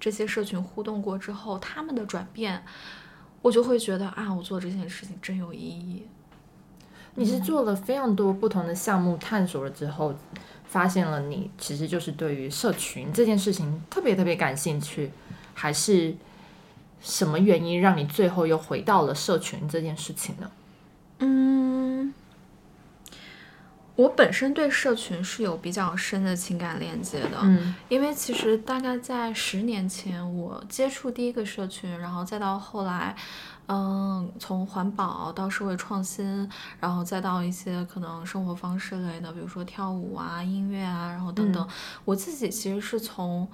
[0.00, 2.64] 这些社群互动过之后，他们的转变，
[3.42, 6.06] 我就会觉得啊，我做这件事情真有意义。
[7.14, 10.14] 你是做了非常多不同的项目探索了之后，
[10.64, 15.12] 发现了你其实就是对于社群这件事情特别特别感兴趣，
[15.52, 16.14] 还是
[17.02, 20.50] 什么原因让你最后又回到了社群这件事情呢？
[21.18, 22.14] 嗯，
[24.02, 33.14] 我本身对社群是有比较深的情感链接的，嗯因为其实大概在十年前，我接触第一个社群，然后再到后来，
[33.68, 41.68] 嗯，从环保到社会创新，然后再到一些可能生活方式类的，比如说跳舞啊、音乐啊，然后等等。
[42.04, 43.48] 我自己其实是从，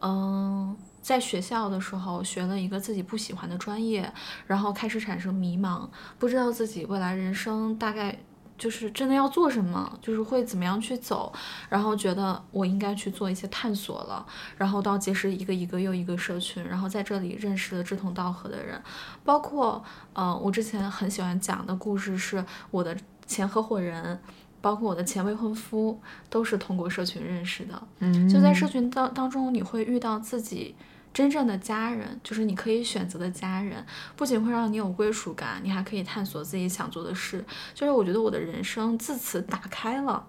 [0.00, 0.76] 嗯。
[1.04, 4.10] 在学校的时候学了一个自己不喜欢的专业，
[4.46, 5.86] 然后开始产生迷茫，
[6.18, 8.18] 不知道自己未来人生大概
[8.64, 11.30] 就是真的要做什么，就是会怎么样去走，
[11.68, 14.24] 然后觉得我应该去做一些探索了，
[14.56, 18.80] 然后到结识一个一个又一个社群，然后在这里认识了志同道合的人，
[19.22, 22.96] 包括呃，我之前很喜欢讲的故事是我的
[23.26, 24.18] 前合伙人。
[24.62, 26.00] 包括我的前未婚夫，
[26.30, 27.82] 都是通过社群认识的。
[27.98, 30.74] 嗯，就在社群当当中，你会遇到自己
[31.14, 33.82] 真正的家人，就是你可以选择的家人，
[34.16, 37.42] 不仅会让你有归属感，你还可以探索自己想做的事。
[37.72, 40.26] 就是我觉得我的人生自此打开了。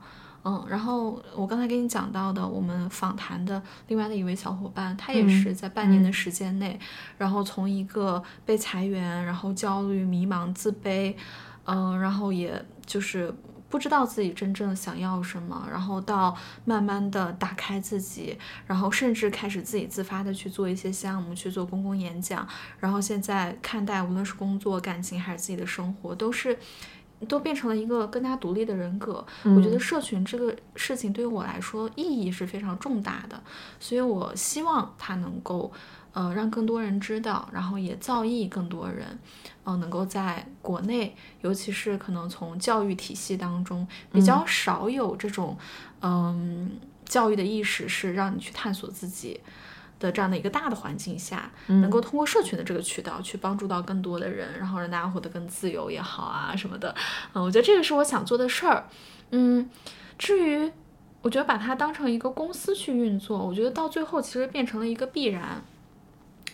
[0.47, 6.79] 嗯，然后我刚才给你讲到的，我们访谈的另外的一位小伙伴，他也是在半年的时间内，
[7.17, 11.15] 然后从一个被裁员，然后焦虑、迷茫、自卑，
[11.63, 13.33] 嗯，然后也就是
[13.75, 16.33] 不知道自己真正想要什么，然后到
[16.63, 22.47] 慢慢的打开自己，然后甚至开始自己自发的去做一些项目，去做公共演讲，
[22.79, 26.57] 然后现在看待无论是工作、感情还是自己的生活，都是。
[27.29, 29.25] 都变成了一个更加独立的人格。
[29.43, 33.41] 我觉得社群这个事情对于我来说意义是非常重大的，
[33.79, 35.71] 所以我希望它能够，
[36.15, 39.05] 呃，让更多人知道，然后也造诣更多人，
[39.65, 45.55] 嗯，能够在国内，尤其是可能从教育体系当中比较少有这种，
[46.01, 46.71] 嗯，
[47.05, 49.39] 教育的意识是让你去探索自己。
[49.97, 56.93] 的这样的一个大的环境下，能够通过社群的这个渠道去帮助到更多的人，然后让大家活得更自由也好啊什么的，
[57.33, 58.89] 嗯，我觉得这个是我想做的事儿，
[59.31, 59.69] 嗯，
[60.17, 60.69] 至于
[61.21, 65.63] 我觉得把它当成一个公司去运作，我觉得到最后其实变成了一个必然。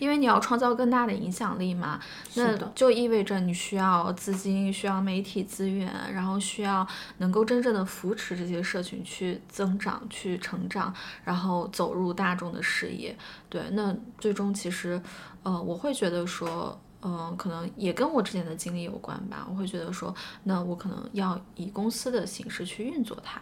[0.01, 1.99] 因为你要创造更大的影响力嘛，
[2.33, 6.85] 那就意味着你需要资金，需要媒体资源，然后需要
[7.19, 10.91] 能够真正的扶持这些社群去增长、去成长，
[11.23, 13.15] 然后走入大众的视野。
[13.47, 14.99] 对，那最终其实，
[15.43, 19.45] 呃，我会觉得说，嗯，可能也跟我之前的经历有关吧。
[19.47, 20.11] 我会觉得说，
[20.45, 23.39] 那我可能要以公司的形式去运作它。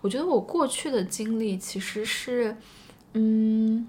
[0.00, 2.56] 我觉得我过去的经历其实是，
[3.12, 3.86] 嗯。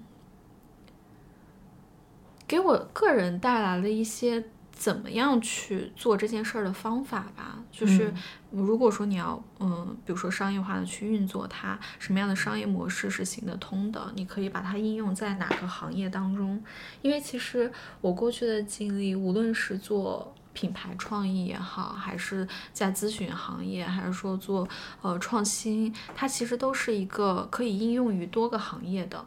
[2.52, 8.12] 给我个人带来了一些怎么样去做这件事儿的方法吧，就是
[8.50, 16.62] 如果说你要，嗯，比如说商业化的去运作它，什么样的商业模式是行得通的，你可以把它应用在哪个行业当中？
[17.00, 24.68] 因为其实我过去的经历，无论是做品牌创意也好，还是在咨询行业，还是说做
[25.00, 29.24] 呃创新，它其实都是一个可以应用于多个行业的，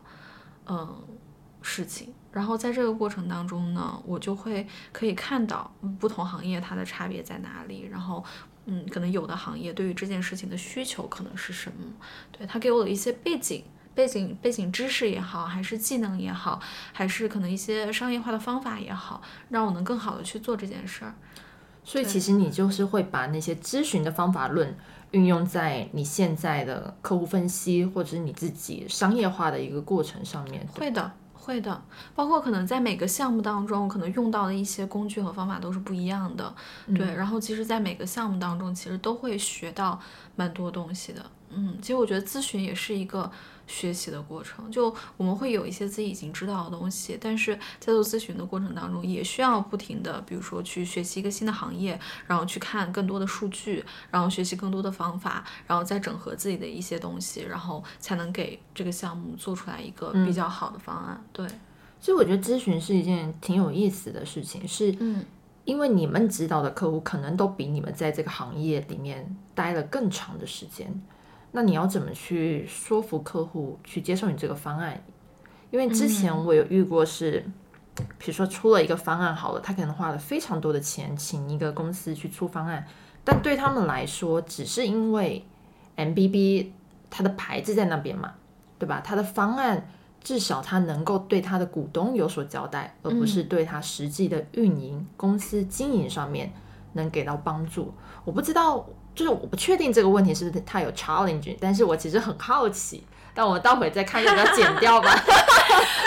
[0.68, 0.96] 嗯，
[1.64, 2.14] 事情。
[2.36, 8.22] 然后在这个过程当中呢，我就会可以看到不同行业它的差别在哪里，然后，
[8.66, 11.94] 嗯，可能有的行业对于这件事情的需求可能是什么，
[12.38, 16.60] 对他给我的一些背景、背景、背景知识也好，还是技能也好，
[16.92, 21.16] 还是可能一些商业化的方法也好，让我能更好的去做这件事儿。
[21.86, 24.76] 所以其实你就是会把那些咨询的方法论
[25.12, 30.68] 运用在你现在的客户分析或者是你自己商业化的一个过程上面。
[30.76, 31.14] 会的。
[31.46, 31.82] 会的，
[32.16, 36.54] 包括可能在每个项目当中，可能用到的一些工具和方法都是不一样的，
[36.96, 37.06] 对。
[37.14, 40.00] 然后其实，在每个项目当中，其实都会学到
[40.36, 41.26] 蛮多东西的。
[41.52, 43.32] 嗯，其实我觉得咨询也是一个。
[43.68, 61.24] 学习的过程，就我们会有一些自己已经知道的东西，但是在做咨询的过程当中，也需要不停的，比如说去学习一个新的行业，然后去看更多的数据，然后学习更多的方法，然后再整合自己的一些东西，然后才能给这个项目做出来一个比较好的方案。
[61.34, 61.48] 对，
[62.00, 65.26] 所以我觉得咨询是一件挺有意思的事情，是，嗯，
[65.64, 71.02] 因为你们指导的客户可能都比你们在这个行业里面待了更长的时间。
[71.56, 75.02] 那你要怎么去说服客户去接受你这个方案？
[75.72, 77.46] 因为之前我有遇过是，
[78.18, 82.86] 比如说出了一个方案好了，他可能花了非常多的钱请一个公司去出方案，
[83.24, 85.46] 但对他们来说，只是因为
[85.96, 86.72] MBB
[87.10, 88.34] 它的牌子在那边嘛，
[88.78, 89.02] 对吧？
[89.02, 89.88] 他的方案
[90.22, 96.52] 至少他能够对他的股东有所交代，而不是对他实际的运营公司经营上面
[96.92, 97.94] 能给到帮助。
[98.26, 98.86] 我不知道。
[99.16, 105.10] 就是我不确定这个问题是不是它有 challenge，但是我其实很好奇，但我们待会再看要不要剪掉吧。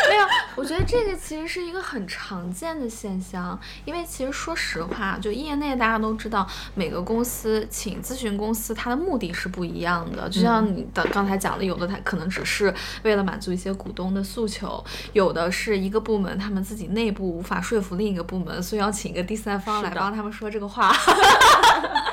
[0.08, 0.24] 没有，
[0.56, 10.28] 我觉得这个其实是一个很常见的现象，因为其实说实话，就业内大家都知道，每个公司请咨询公司，它的目的是不一样的。
[10.28, 20.90] 就像你的刚才讲的，有的它可能只是为了满足一些股东的诉求，有的是一个部门他们自己内部无法说服另一个部门，所以要请一个第三方来帮他们说这个话。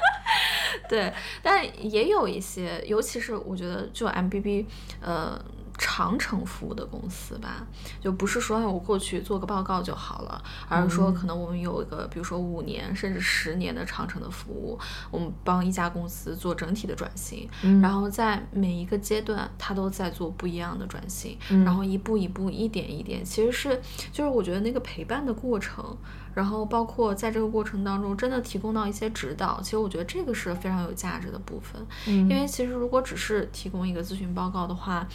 [0.87, 4.65] 对，但也有一些，尤其是我觉得，就 M B B，
[5.01, 5.39] 呃，
[5.77, 7.65] 长程服务的公司吧，
[7.99, 14.79] 就不是说我过去做个报告就好了，而是说可能我们有一个，比如说五年甚至十年的长程的服务，
[15.11, 17.49] 我们帮一家公司做整体的转型，
[17.81, 23.81] 然后在每一个阶段，它都在做不一样的转型，然后一步一步，一点一点，其实是
[24.11, 25.97] 就是我觉得那个陪伴的过程。
[26.35, 31.81] 然后包括在这个过程当中，真的提供到一些指导，其实我觉得这个是非常有价值的部分。
[32.05, 35.07] 嗯，因为其实如果只是提供一个咨询报告的话，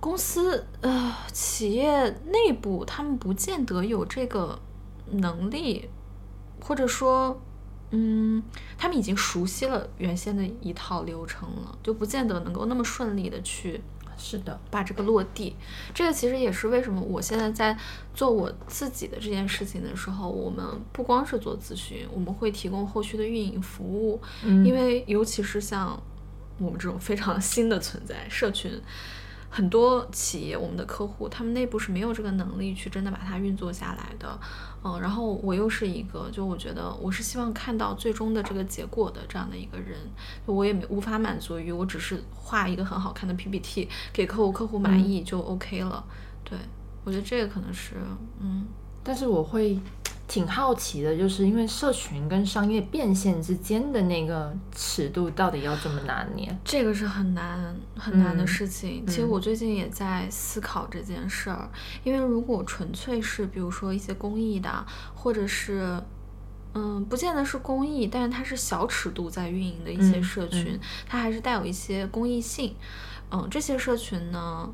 [0.00, 4.58] 公司呃企业内部他们不见得有这个
[5.10, 5.88] 能力，
[6.62, 7.38] 或者说，
[7.90, 8.42] 嗯，
[8.78, 13.82] 他们已经熟悉了原先的一套流程了，就不见得能够那么顺利的去。
[14.16, 15.54] 是的，把这个落地，
[15.94, 17.76] 这个其实也是为什么我现在在
[18.14, 26.00] 做我自己的这件事情的时候，我们不光是做咨询，我们会提供后续的运营服务，因为尤其是像
[26.58, 28.72] 我们这种非常新的存在，社群。
[29.56, 34.38] 很多企业，我们的客户，他们内部是没有这个能力去真的把它运作下来的，
[34.84, 39.98] 嗯，然后我又是一个，就我觉得我是希望看到最终的这个结果的这样的一个人，
[40.44, 46.04] 我也没无法满足于我只是画一个很好看的 PPT 给客户，客户满意就 OK 了，
[46.44, 46.58] 对
[47.04, 47.94] 我觉得这个可能是，
[48.38, 48.66] 嗯，
[49.02, 49.80] 但是我会。
[50.28, 56.56] 挺好奇的，就是因为社群跟商业变现之间的那个尺度到底要怎么拿捏？
[56.64, 59.06] 这个是很难很难的事情。
[59.06, 61.70] 其实我最近也在思考这件事儿，
[62.02, 66.02] 因为如果纯粹是比如说一些公益的，或者是
[66.74, 72.74] 嗯，不见得是公益，但是它是小尺度在运营的一些社群，它还是带有一些公益性。
[73.30, 74.68] 嗯，这些社群呢？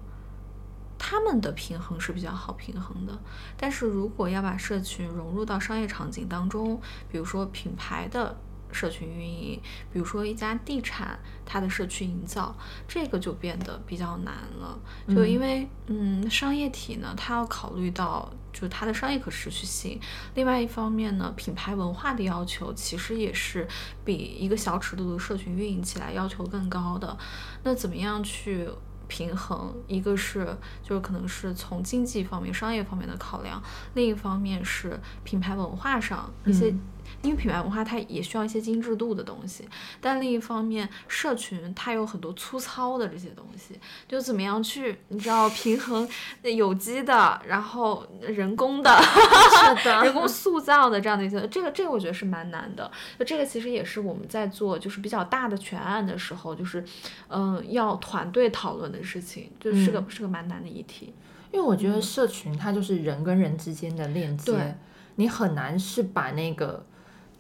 [1.05, 3.19] 他们的平衡是比较好平衡的，
[3.57, 6.81] 但是如果要把社群融入到商业场景当中，
[7.11, 8.39] 比如说品牌的
[8.71, 9.61] 社群运营，
[9.93, 12.55] 比如说一家地产它的社区营造，
[12.87, 14.79] 这个就变得比较难了。
[15.09, 20.01] 就因为，嗯，商业体呢，它要考虑到就是它的商业可持续性，
[20.37, 23.67] 另外一方面呢，品牌文化的要求其实也是
[24.05, 27.19] 比一个小尺度的社群运营起来要求更高的。
[27.65, 28.69] 那怎么样去？
[29.13, 36.75] 平衡，一个是就是可能是从经济方面、商业方面的考量，另一方面是品牌文化上一些。
[37.21, 39.69] 因为品牌文化它也需要一些精致度的东西，
[40.01, 46.09] 但另一方面，社群它有很多粗糙的这些东西，就怎么样去你知道平衡
[46.43, 52.91] 有机的，然后人工的，是的， 人工塑造的这样的一些，这个这个我觉得是蛮难的。
[53.19, 56.85] 就这个其实也是我们在做就是比较大的全案的时候，就是
[57.29, 61.13] 嗯要团队讨论的事情，就是个是个蛮难的议题。
[61.53, 64.77] 因为我觉得社群它就是人跟人之间的链接，
[65.17, 66.87] 你很难是把那个。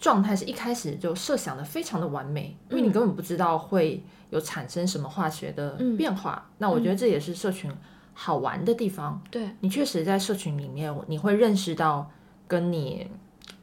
[0.02, 6.50] 状态是一开始就设想的非常的完美，因为你根本不知道会有产生什么化学的变化。
[6.58, 7.70] 那我觉得这也是社群
[8.12, 9.22] 好玩的地方。
[9.30, 12.10] 对你确实在社群里面，你会认识到
[12.48, 13.08] 跟你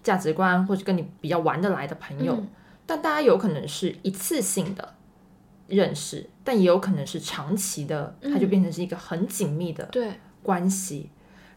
[0.02, 2.42] 价值观或者跟你比较玩得来的朋友，
[2.86, 4.96] 但大家有可能是一次性的
[5.68, 9.90] 认识，但也有可能是长期的，它就变成是一个很紧密的
[10.42, 11.10] 关系。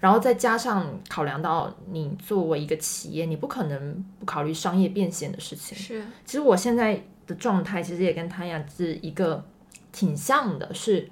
[0.03, 5.79] 然后再加上考量到你作为一个企业，你不可能不考虑商业变现的事情。
[5.79, 9.45] 是，其实我现在的状态其实也跟谭雅是一个
[9.93, 10.75] 挺像的。
[10.75, 11.09] 是，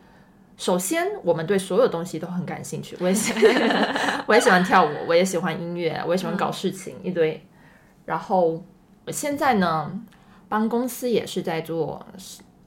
[0.56, 3.32] 首先我们对所有东西都很感兴趣，我也喜，
[4.26, 7.40] 我也喜欢跳舞，我也喜欢音乐，我也喜欢搞事情一堆。
[8.04, 8.60] 然后
[9.06, 10.00] 我现在呢，
[10.48, 12.04] 帮公司也是在做，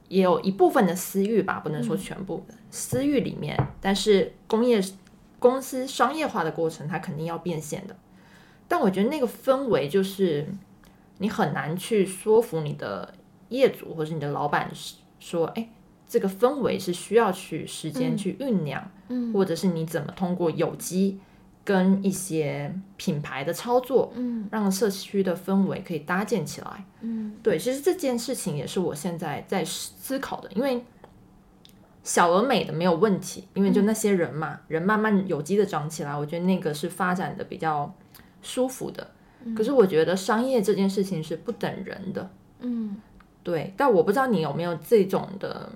[0.08, 4.82] 也有一部分的私域吧，不能说全部私域里面，但是工业。
[5.44, 7.94] 公司商业化的过程，它肯定要变现的，
[8.66, 10.48] 但我觉得那个氛围就是
[11.18, 13.12] 你很难去说服你的
[13.50, 14.70] 业主或者你的老板
[15.20, 15.68] 说，哎，
[16.08, 21.20] 这个氛围是需要去时间去酝酿，嗯，或者是你怎么通过有机
[21.62, 30.82] 跟一些品牌的操作，嗯，让社区的氛围可以搭建起来，嗯，对，其实这件事情也是我现在在思考的，因为。
[32.04, 37.92] 小而美的没有问题，因为就那些人嘛，人慢慢有机的长起来，我觉得那个是发展的比较
[38.42, 39.10] 舒服的。
[39.56, 42.30] 可是我觉得商业这件事情是不等人的，
[42.60, 42.96] 嗯，
[43.42, 43.74] 对。
[43.76, 45.70] 但我不知道你有没有这种的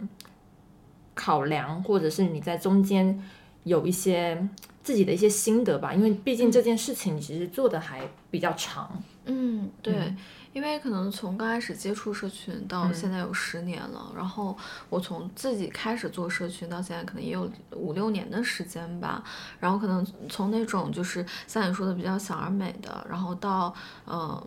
[1.14, 3.22] 考量，或者是你在中间
[3.64, 4.48] 有一些
[4.82, 5.92] 自己的一些心得吧？
[5.92, 8.00] 因为毕竟这件事情其实做的还
[8.30, 10.14] 比较长，嗯，对。
[10.58, 14.56] 因为可能从刚开始接触社群到现在有十年了，然后
[14.90, 19.22] 我从自己开始做社群到现在可能也有五六年的时间吧，
[19.60, 23.72] 然后可能从那种就是像你说的比较小而美的，然后到
[24.04, 24.44] 嗯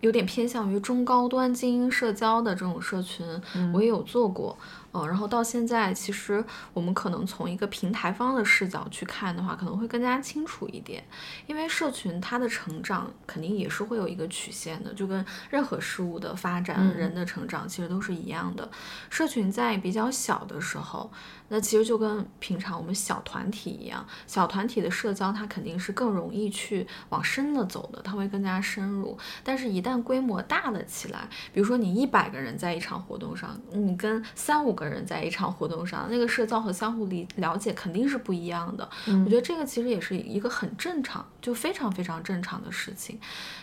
[0.00, 3.24] 有点偏向于中高端精英社交的这种社群，
[3.72, 4.58] 我也有做过。
[4.60, 11.02] 嗯，然后到现在，其实我们可能从一个平台方的视角去看的话，可能会更加清楚一点。
[11.46, 18.70] 因为社群它的成长肯定也是会有一个曲线的，就跟任何事物的发展、人的成长其实都是一样的。
[19.10, 21.10] 社群在比较小的时候，
[21.48, 29.16] 那其实就跟平常我们小团体一样，小团体的社交它肯定是更容易去往深了走的，它会更加深入。
[29.42, 38.88] 但是，一旦规模大了起来，比如说你一百个人在一场活动上，你跟三五个人在一场活动上，那个社交和相互理了解肯定是不一样的。
[39.24, 43.18] 我觉得这个其实也是一个很正常，就非常非常正常的事情。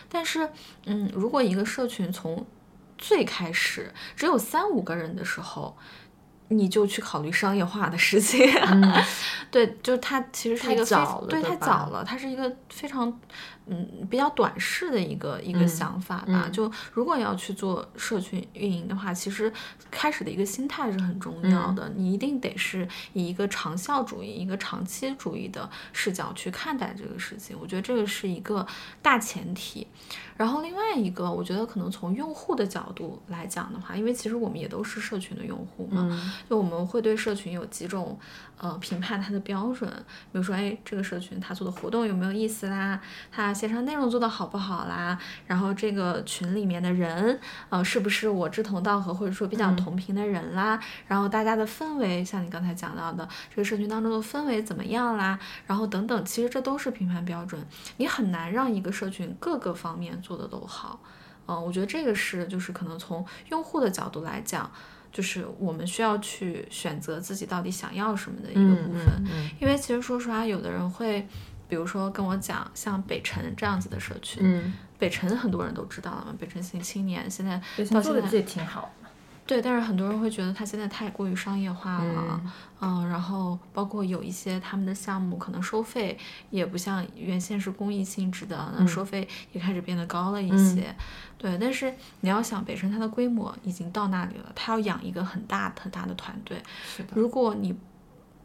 [0.08, 0.48] 但是，
[0.86, 2.44] 嗯，如果一个社群从
[2.98, 5.76] 最开始只有三五个人的时候，
[6.48, 8.46] 你就去考虑商业化的事情，
[9.50, 10.96] 对，就它其实是一个非
[11.28, 13.20] 对太早了，它是一个非常。
[13.66, 16.48] 嗯，比较短视的一个一个想法吧。
[16.52, 19.52] 就如果要去做社群运营的话，其实
[19.90, 21.90] 开始的一个心态是很重要的。
[21.94, 27.56] 你一定得是以一个长效主义、一个长期主义的视角去看待这个事情。
[27.60, 28.66] 我觉得这个是一个
[29.00, 29.86] 大前提。
[30.36, 38.18] 然后另外一个，我觉得可能从用户的角度来讲的话，因为其实我们也都是社群的用户嘛，就我们会对社群有几种
[38.58, 39.90] 呃评判它的标准。
[40.32, 43.00] 比如说，哎，这个社群它做的活动有没有意思啦？
[43.30, 45.18] 它线上内容做的好不好啦？
[45.46, 47.38] 然后这个群里面的人，
[47.68, 50.80] 呃，是不是我志同道合或者说比较同频的人啦？
[51.06, 55.38] 然后大家的氛围，像你刚才讲到的，这个社群当中的氛围怎么样啦？
[55.66, 57.64] 然后等等，其实这都是评判标准。
[57.96, 61.00] 你很难让一个社群各个方面做的都好。
[61.46, 64.70] 嗯，我觉得这个是就是可能从用户的角度来讲，
[65.12, 69.06] 就是我们需要去选择自己到底想要什么的一个部分。
[69.60, 71.28] 因为其实说实话，有的人会。
[71.68, 77.56] 比如说跟我讲像北辰这样子的社区，嗯，北辰很多人都知道了嘛，北辰新青年现在
[77.90, 78.92] 到现在也挺好，
[79.44, 82.40] 对，但是很多人会觉得它现在太过于商业化了，
[82.80, 86.16] 嗯，然后包括有一些他们的项目可能收费
[86.50, 90.94] 也不像原先是公益性质的，那收费也开始变得高了一些，
[91.36, 97.76] 对，但是你要想北辰它的规模已经到那里了，它要养一个很大很大的团队，是的，如果你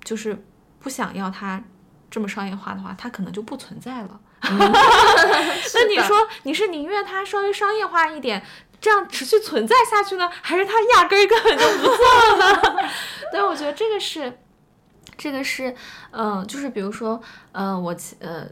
[0.03, 0.43] 就是
[0.79, 1.63] 不想要它。
[2.09, 4.19] 这么商业化的话，它可能就不存在了。
[4.41, 8.41] 那你说，你是宁愿它稍微商业化一点，
[8.79, 12.89] 这样持续存在下去呢，还是它压根儿根本就不做呢？
[13.31, 14.39] 对，我觉得这个是，
[15.17, 15.75] 这个是，
[16.11, 17.21] 嗯，就是比如说，
[17.53, 18.47] 嗯，我呃。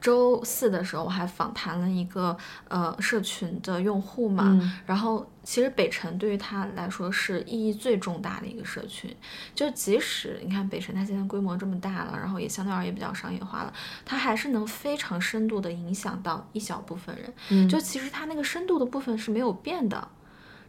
[0.00, 2.36] 周四的时候，我还访谈了一个
[2.68, 9.14] 呃社群的用户嘛，然后其实北辰对于他来说是意义最重大的一个社群，
[9.54, 13.72] 就即使你看北辰它现在规模这么大了，然后也相对而言比较商业化了，
[14.04, 17.16] 它还是能非常深度的影响到一小部分
[17.48, 20.08] 人，就其实它那个深度的部分是没有变的，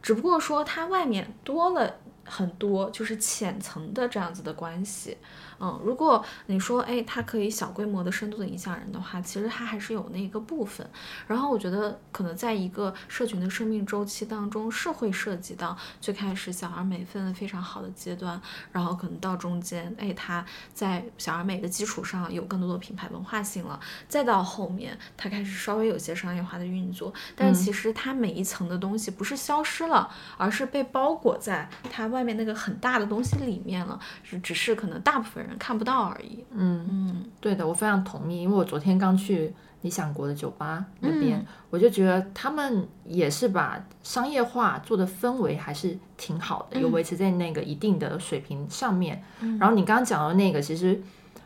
[0.01, 5.17] 只不过说它外面多了很多就是浅层的这样子的关系。
[5.63, 10.89] 嗯，如果你说，哎，它可以小规模的、深度的影响人的话，其实它还是有那个部分。
[11.27, 18.41] 然后我觉得，可能在一个社群的生命周期当中，是会涉及到最开始小而美分的非常好的阶段，
[18.71, 20.43] 然后可能到中间，哎，它
[20.73, 27.13] 在小而美的基础上有更多的品牌文化性了，再到后面，它开始稍微有些商业化的运作。
[27.35, 35.50] 但其实它每一层的东西不是消失了，而是被包裹在它外面那个很大的东西里面了，只只是可能大部分人。
[35.57, 36.43] 看不到而已。
[36.51, 38.41] 嗯嗯，对的，我非常同意。
[38.41, 49.23] 因为我昨天刚去理想国的酒吧那边，我就觉得他们也是把商业化做的氛围还是挺好的，有维持在那个一定的水平上面。
[49.59, 51.01] 然后你刚刚讲的那个，其实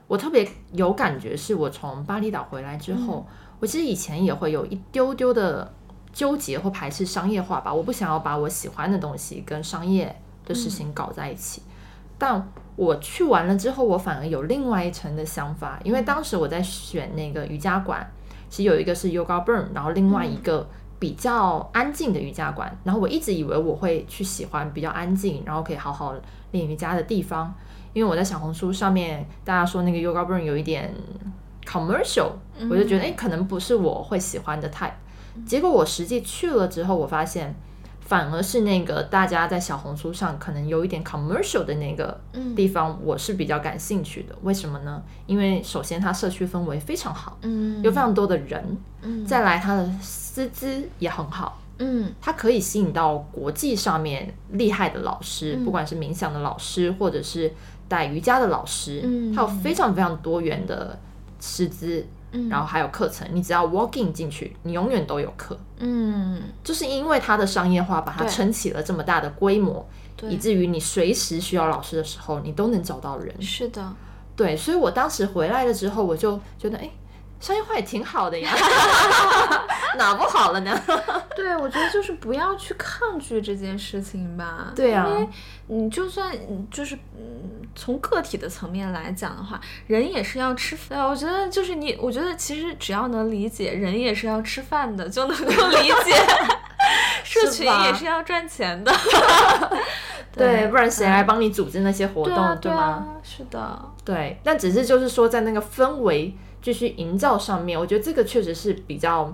[0.07, 3.25] 我特别有感觉，是我从巴厘岛回来之后，
[3.59, 5.73] 我其实以前也会有一丢丢的
[6.11, 7.73] 纠结或排斥商业化吧。
[7.73, 10.13] 我不想要把我喜欢的东西跟商业
[10.45, 11.61] 的事情搞在一起，
[12.17, 12.45] 但。
[12.75, 18.05] 我去完了之后，我反而有另外一层的想法，因为当时我在选那个瑜伽馆，
[18.49, 20.67] 其实有一个是 Yoga Burn，然后另外一个
[20.99, 26.13] 比较安静的瑜伽馆，然后我一直以为我会去喜欢比较安静，然后可以好好
[26.51, 27.53] 练瑜伽的地方，
[27.93, 30.93] 因为我在小红书上面大家说那个 Yoga Burn 有一点
[31.65, 32.31] commercial，
[32.69, 34.91] 我就觉得哎，可能不是我会喜欢的 type，
[35.45, 37.55] 结果我实际去了之后，我发现。
[38.05, 42.21] 反而是那个大家在小红书上可能有一点 commercial 的那个
[42.55, 44.35] 地方，我是比较感兴趣的。
[44.43, 45.01] 为什么呢？
[45.25, 57.51] 因为首先它社区氛围非常好，嗯，有非常多的人，嗯，再来它的师资也很好，嗯，它可以吸引到国际上面厉害的老师，不管是冥想的老师或者是
[57.87, 60.99] 带瑜伽的老师，嗯，它有非常非常多元的
[61.41, 62.05] 师资。
[62.49, 65.57] 然后还有课程，你只要 walk in 进去，你永远都有课。
[65.77, 69.85] 嗯，就是因为它的商业化，把它撑起了这么大的规模，
[70.29, 73.41] 以至于你随时需要老师的时候，你都能找到人。
[73.41, 73.93] 是的，
[74.35, 76.89] 对，所以我当时回来了之后，我就觉得，哎，
[77.45, 78.51] 商业化也挺好的呀，
[79.99, 80.81] 哪不好了呢？
[81.35, 84.71] 对，我觉得就是不要去抗拒这件事情吧。
[84.75, 85.29] 对啊因为
[85.67, 91.07] 你就算嗯就是嗯，从个体的层面来讲的话，人也是要吃饭。
[91.07, 96.15] 我觉得就是你，我觉得其实只要能理解人也是要吃饭的，就能够理解
[97.23, 98.91] 社群也是要赚钱的。
[100.33, 102.81] 对，不然谁来帮你组织那些活动，对啊，对吗？
[102.81, 106.35] 啊，是的，对，但只是就是说，在那个氛围
[106.65, 109.31] 继续营造上面，我觉得这个确实是比较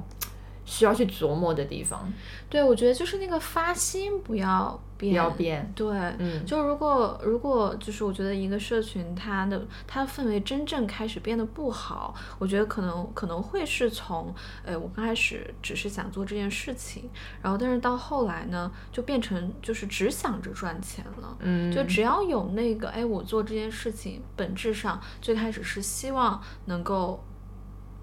[0.65, 2.11] 需要去琢磨的地方，
[2.49, 4.77] 对，我觉得就是那个发心不要
[5.09, 5.71] 要变。
[5.75, 5.89] 对，
[6.19, 14.33] 嗯，就如果如果就是我觉得一个社群它的它的氛围真正开始变得不好，我觉得可能可能会是从，
[14.63, 17.09] 呃，我刚开始只是想做这件事情，
[17.41, 21.37] 然后但是到后来呢，就变成就是只想着赚钱了。
[21.39, 27.23] 嗯，就只要有那个，哎，我做这件事情本质上最开始是希望能够，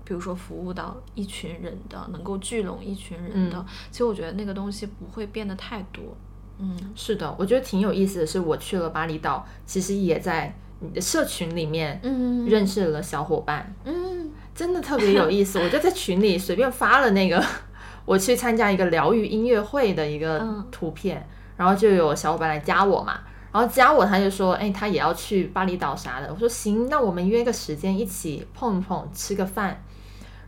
[0.05, 3.59] 比如说服务到一群人的，能够聚拢一群人的。
[3.59, 6.16] 嗯其实我觉得那个东西不会变得太多。
[6.61, 15.59] 嗯是的，我觉得挺有意思的是，我去了巴厘岛，其实也在你的社群里面嗯认识了小伙伴，嗯真的特别有意思。
[15.61, 17.45] 我就在群里随便发了那个
[18.05, 23.21] 我去参加一个疗愈音乐会的一个嗯图片，然后就有小伙伴来加我嘛。
[23.51, 26.29] 然后加我，他就说，哎，他也要去巴厘岛啥的。
[26.33, 29.83] 我说行，那我们约个时间一起碰一碰，吃个饭。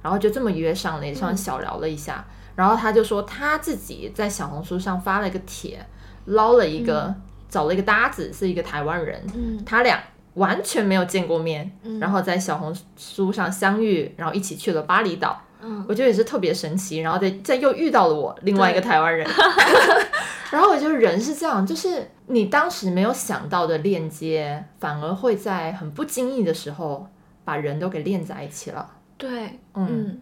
[0.02, 2.24] 然后就这么约上了，也算小聊了一下。
[2.54, 5.84] 然后他就说他自己在小红书上发了一个帖，
[6.26, 7.14] 捞了一个、
[7.48, 9.62] 找了一个搭子，是一个台湾人，嗯。
[9.64, 10.02] 他俩
[10.34, 11.98] 完全没有见过面，嗯。
[11.98, 15.40] 然后在小红书上相遇，然后一起去了巴厘岛。
[15.62, 15.84] 嗯。
[15.88, 19.26] 我觉得也是特别神奇，然后再再又遇到了我另外一个台湾人，
[20.50, 27.08] 然后我觉得人是这样，就是你当时没有想到的链接，反而会在很不经意的时候
[27.44, 28.90] 把人都给链在一起了。
[29.16, 29.88] 对，嗯。
[29.90, 30.20] 嗯。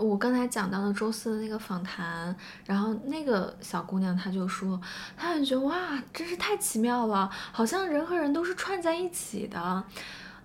[0.00, 2.34] 我刚才讲到了周四的那个访谈，
[2.64, 4.80] 然后那个小姑娘她就说，
[5.16, 9.84] 她感觉哇，真是太奇妙了，好像人和人都是串在一起的。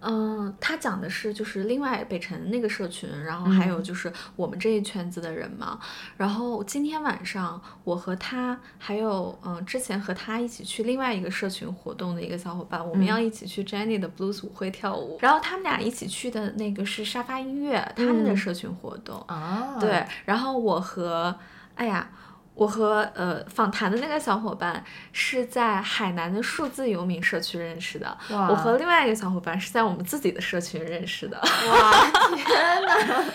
[0.02, 5.80] 嗯，他讲的是就是另外北辰那个社群，然后还有就是我们这一圈子的人嘛。
[6.18, 15.18] 然后今天晚上我和他还有嗯之前和他一起去另外一个社群活动的一个小伙伴，我们要一起去 Jenny 的 Blues 舞会跳舞。
[15.22, 19.20] 然后他们俩一起去的那个是沙发音乐他们的嗯社群活动。
[19.28, 21.36] 啊，对，然后我和，
[21.76, 22.10] 哎呀，
[22.58, 24.84] 我和呃访谈的那个小伙伴
[25.14, 31.38] 是在海南的数字游民社区认识的，我和另外一个小伙伴是在我们自己的社群认识的。
[31.38, 32.82] 哇，天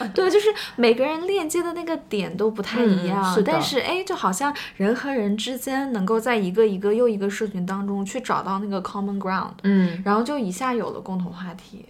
[0.01, 0.09] 哪！
[0.13, 11.87] 对，就是每个人链接的那个点都不太一嗯样，是但是哎，就好像人和人之间能够在一个一个又一个社群当中去找到那个 common ground，嗯，然后就一下有了共同话题。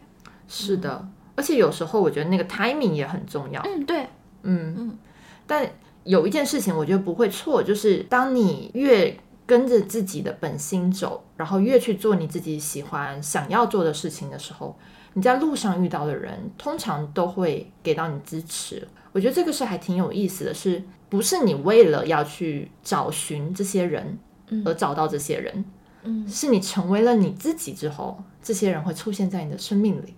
[0.46, 3.62] 是的，而且有时候我觉得那个 timing 也很重要。
[3.62, 4.02] 嗯，对，
[4.42, 4.98] 嗯嗯
[5.46, 5.66] 但
[6.04, 14.76] 有一件事情我觉得不会错，就是当你越跟着自己的本心走，然后越去做你自己喜欢、想要做的事情的时候，
[15.14, 18.86] 你在路上遇到的人，通常都会给到你支持。
[19.12, 25.64] 我觉得这个是还挺有意思的是，不是你为了要去找寻这些人嗯而找到这些人，
[26.04, 30.14] 嗯是你成为了你自己之后，这些人会出现在你的生命里。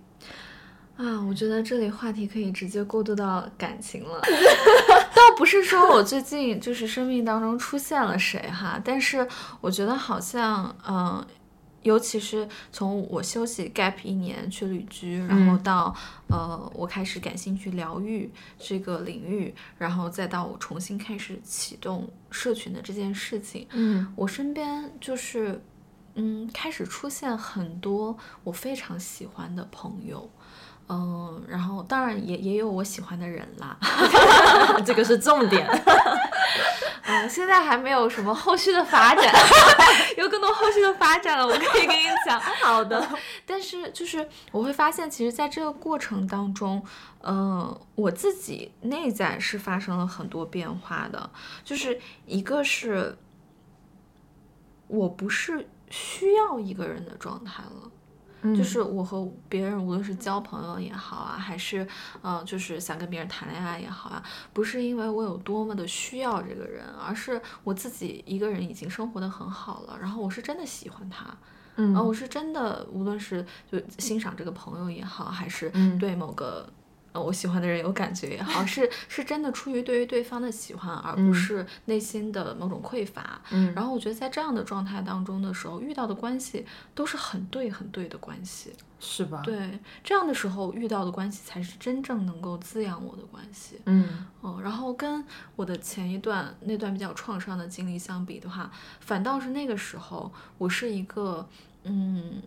[0.97, 4.21] 啊，我觉得这里话题可以直接过渡到感情了。
[5.13, 9.27] 倒不是说我最近就是生命当中出现了谁哈，但是
[9.59, 11.25] 我觉得好像，嗯、
[11.83, 15.93] 尤其是从我休息 gap 一年去旅居，然后到、
[16.27, 24.07] 呃我开始感兴趣疗愈这个领域，然后再到我重新开始启动社群的这件事情，嗯。
[24.15, 25.61] 我身边就是，
[26.15, 30.29] 嗯，开始出现很多我非常喜欢的朋友，
[30.87, 33.77] 嗯，然后当然也也有我喜欢的人啦，
[34.85, 35.67] 这个是重点。
[37.07, 39.31] 嗯，现在还没有什么后续的发展，
[40.17, 42.39] 有更多后续的发展了，我可以跟你讲。
[42.39, 43.07] 好的，
[43.45, 46.83] 但是就是我会发现，其实在这个过程当中，
[47.21, 51.29] 嗯、我自己内在是发生了很多变化的，
[51.63, 53.15] 就是一个是
[54.87, 57.91] 我不是需要一个人的状态了。
[58.45, 58.55] 嗯。
[58.55, 61.83] 就是我和别人，无论是交朋友也好啊，还是
[62.21, 64.23] 嗯、呃就是想跟别人谈恋爱也好啊，
[64.53, 71.35] 不是因为我有多么的需要这个人，而是我自己一个人已经生活的很好了，然后我是真的喜欢他，
[71.75, 71.93] 嗯。
[71.95, 75.97] 我是真的，无论是就欣赏这个朋友也好，还是嗯。
[75.97, 76.69] 对某个
[77.15, 83.41] 呃我喜欢的人有感觉也好，是是真的出于对于对方的喜欢，而不嗯是内心的某种匮乏。
[83.51, 88.73] 嗯然后我觉得在这样的状态当中的时候，遇到的关系都是很对很对的关系。
[88.97, 89.41] 是吧？
[89.43, 93.79] 对，这样的时候遇到的关系才是真正能够滋养我的关系。
[93.85, 95.23] 嗯嗯，然后跟
[95.55, 101.47] 我的前一段那段比较创伤的经历相比的话，反倒是那个时候我是一个
[101.83, 102.41] 嗯。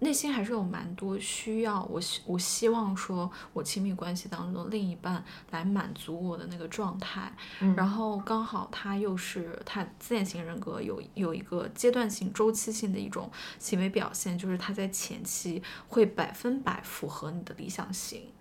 [0.00, 7.74] 内心还是有蛮多需要，我希我希望说，我亲密关系当中的另一半来满足我的那个状态，嗯。
[7.74, 13.28] 然后刚好他又是他自恋型人格有有一个阶段性、周期性的一种
[13.58, 18.32] 行为表现，就是他在前期会百分百符合你的理想型，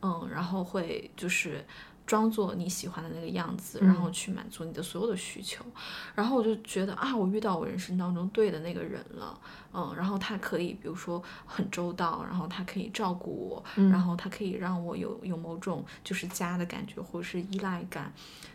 [0.00, 1.64] 嗯，然后会就是
[2.06, 5.64] 装作你喜欢的那个样子，然后去满足你的所有的需求。
[6.14, 9.38] 然后我就觉得啊，我遇到我人生当中对的那个人了，
[9.72, 18.12] 嗯，然后他可以，比如说很周到，然后他可以照顾我，然后他可以让我有有某种就是家的感觉或者是依赖感。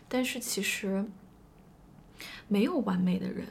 [0.08, 1.04] 但是其实
[2.46, 3.46] 没有完美的人。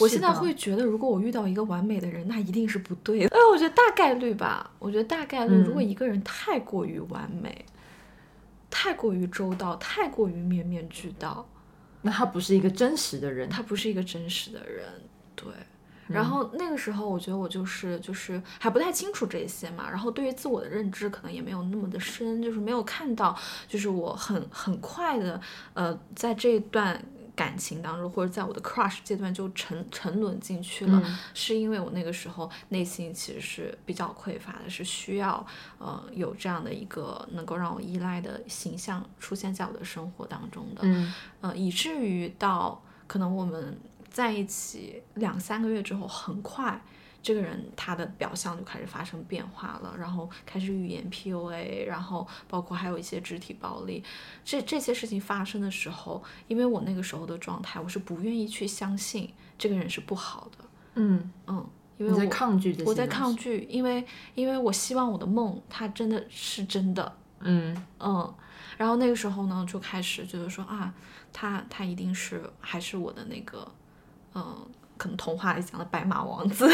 [0.00, 3.28] 我现在会觉得，如果我遇到一个完美的人，那一定是不对的。
[3.34, 7.64] 哎，我觉得大概率吧，我觉得大概率，如果嗯一个人太过于完美，
[8.70, 11.48] 太过于周到，太过于面面俱到，
[12.02, 13.48] 那他不是一个真实的人。
[13.48, 14.86] 他不是一个真实的人，
[15.34, 15.46] 对。
[15.50, 15.64] 嗯
[16.08, 23.38] 然后那个时候，我觉得我就是就是还不太清楚这些嘛，然后对于自我的认知可能也没有那么的深，就是没有看到，
[23.68, 25.38] 就是我很很快的
[25.74, 26.98] 呃，在这一段
[27.38, 31.18] 感情当中，或者在我的 crush 阶段就沉沉沦进去了，嗯。
[31.32, 35.46] 是因为我那个时候内心其实是比较匮乏的，是需要
[35.78, 41.14] 呃有这样的一个能够让我依赖的形象出现在我的生活当中的，嗯。
[41.40, 43.78] 呃，以至于到可能我们
[44.10, 46.82] 在一起两三个月之后，很快
[47.28, 54.02] 这个人他的表象就开始发生变化了，然后开始语言 PUA，然后包括还有一些肢体暴力，
[54.42, 60.64] 这这些事情发生的时候，因为我那个时候的状态，我是不愿意去相信这个人是不好的，
[60.94, 61.68] 嗯，嗯，
[61.98, 62.88] 因为我在我抗拒这些。
[62.88, 63.36] 我在抗。
[63.36, 64.02] 拒，因为
[64.34, 68.34] 因为我希望我的梦它真的是真的，嗯嗯，
[68.78, 70.94] 然后那个时候呢，就开始觉得说啊，
[71.30, 73.70] 他他一定是还是我的那个，
[74.34, 74.66] 嗯，
[74.98, 76.68] 可能童话里讲的白马王子，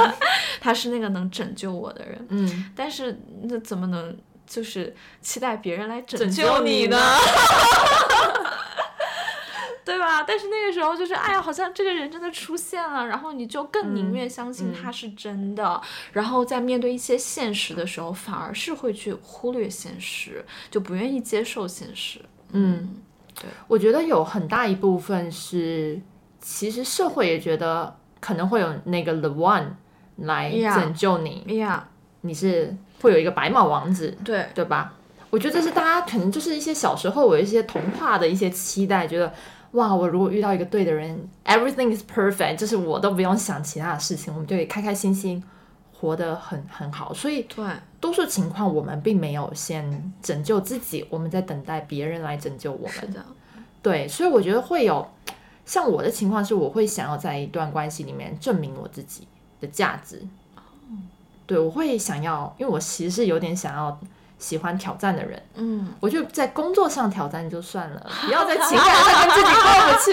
[0.60, 2.26] 他是那个能拯救我的人。
[2.28, 4.14] 嗯，但是那怎么能
[4.46, 7.02] 就是期待别人来拯拯救救你呢呢？
[9.82, 10.22] 对吧？
[10.22, 15.80] 但是那个时候就是，哎呀，好像这个人真的出现了，然后你就更宁愿相信他是真的，
[16.12, 22.20] 然后在面对一些现实的时候，反而是会去忽略现实，就不愿意接受现实。
[22.52, 23.02] 嗯，
[23.34, 26.00] 对我觉得有很大一部分是，
[26.40, 29.66] 其实社会也觉得可能会有那个 the one
[30.16, 31.44] 来拯救你
[32.22, 34.94] 你是会有一个白马王子，对，对吧？
[35.30, 39.32] 我觉得这是大家可能就是一些小时候有一些童话的一些期待，觉得
[39.72, 45.42] 哇，我如果遇到一个对的人，everything is perfect，就是我都不用想其他的事情，我们就可以开开心心
[45.92, 47.14] 活得很很好。
[47.14, 47.64] 所以对，
[48.00, 52.90] 多数情况我们并没有先拯救自己，我们在等待别人来拯救我们。
[52.92, 53.24] 是的，
[53.80, 55.08] 对，所以我觉得会有
[55.64, 59.26] 像我的情况是，我会想要在一段关系里面证明我自己
[59.60, 60.22] 的价值。
[61.46, 63.98] 对，我会想要，因为我其实是有点想要
[64.38, 70.12] 喜欢挑战的人，嗯，我就在工作上挑战就算了，不要在 情感上跟自己过不去。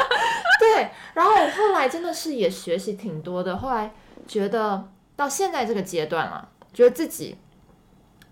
[0.60, 3.92] 对，然后我后来真的是也学习挺多的，后来
[4.28, 7.36] 觉得到现在这个阶段了，觉得自己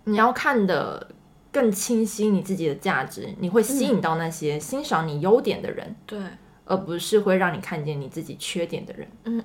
[0.05, 1.09] 你要看的
[1.51, 6.19] 更清晰你自己的价值，你会吸引到那些欣赏你优点的人，对，
[6.65, 9.45] 而不是会让你看见你自己缺点的人，嗯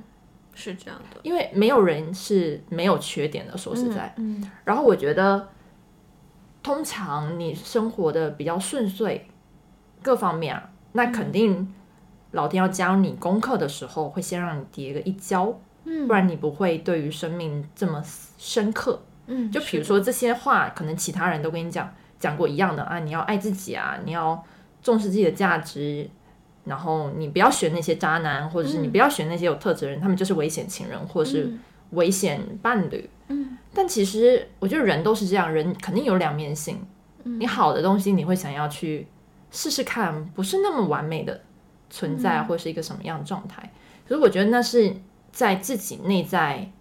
[0.55, 1.19] 是这样的。
[1.23, 4.13] 因为没有人是没有缺点的，说实在。
[4.17, 5.47] 嗯，然后我觉得，
[6.61, 9.25] 通常你生活的比较顺遂，
[10.01, 11.73] 各方面啊，那肯定
[12.31, 18.03] 老天要教你功课的时候，会先让你跌个一跤，嗯不然你不会对于生命这么
[18.37, 19.01] 深刻。
[19.27, 24.43] 嗯，就比如说这些话，可能其他人都跟你讲讲过一样的啊，你要爱自己啊，你要
[24.81, 26.09] 重视自己的价值。
[26.69, 31.59] 然后你不要选那些渣男，或者是你不要选那些有特质的人，他们就是危险情人，或者是嗯
[31.89, 33.09] 危险伴侣。
[33.27, 36.77] 嗯，但其实我觉得人都是这样，人肯定有两面性。
[37.25, 39.05] 嗯你好的东西你会想要去
[39.51, 41.41] 试试看，不是那么完美的
[41.89, 43.71] 存在，嗯或是一个什么样的状态。
[44.07, 44.95] 所以我觉得那是
[45.31, 46.71] 在自己内在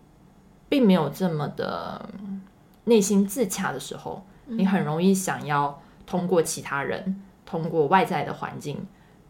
[0.68, 2.43] 并没有这么的嗯
[2.84, 8.86] 内心自洽的时候，嗯你很容易想要通过其他人，通过外在的环境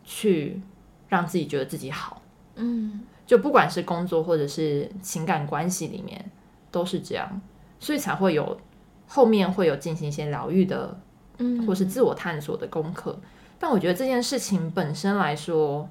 [0.08, 0.58] 去
[1.06, 2.22] 让自己觉得自己好。
[2.56, 6.30] 嗯就不管是工作或者是情感关系里面，
[6.70, 7.40] 都是这样，
[7.78, 8.58] 所以才会有
[9.06, 10.98] 后面会有进行一些疗愈的，
[11.36, 13.20] 嗯，或是自我探索的功课。
[13.58, 15.86] 但我觉得这件事情本身来说，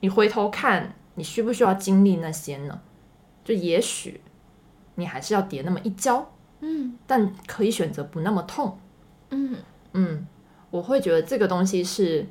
[0.00, 2.80] 你回头看，你需不需要经历那些呢？
[3.44, 4.20] 就也许
[4.94, 8.78] 你还是要跌那么一跤，嗯但可以选择不那么痛。
[9.30, 9.56] 嗯
[9.92, 10.26] 嗯，
[10.70, 12.26] 我会觉得这个东西是，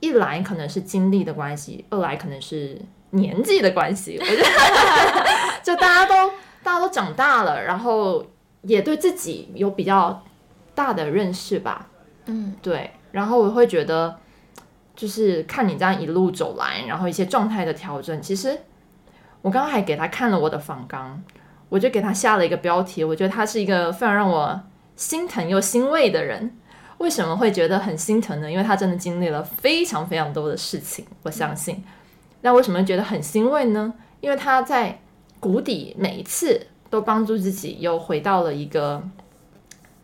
[0.00, 2.80] 一来可能是经历的关系，二来可能是
[3.10, 4.18] 年纪的关系。
[4.18, 4.42] 我觉得，
[5.62, 6.32] 就大家都
[6.62, 8.24] 大家都长大了，然后
[8.62, 10.22] 也对自己有比较
[10.74, 11.86] 大的认识吧。
[12.26, 14.16] 嗯对，然后我会觉得，
[14.94, 18.58] 就是看你这样一路走来，然后一些状态的调整，其实
[19.42, 21.22] 我刚刚还给他看了我的访纲，
[21.68, 24.60] 我就给他下了一个标题，我觉得他是一个非常让我
[24.96, 26.56] 心疼又欣慰的人。
[27.00, 28.50] 为什么会觉得很心疼呢？
[28.50, 31.82] 因为他真的经历了非常非常多的事情，我相信。
[32.42, 33.92] 那为什么觉得很欣慰呢？
[34.20, 35.00] 因为他在
[35.40, 39.02] 谷底每一次都帮助自己又回到了一个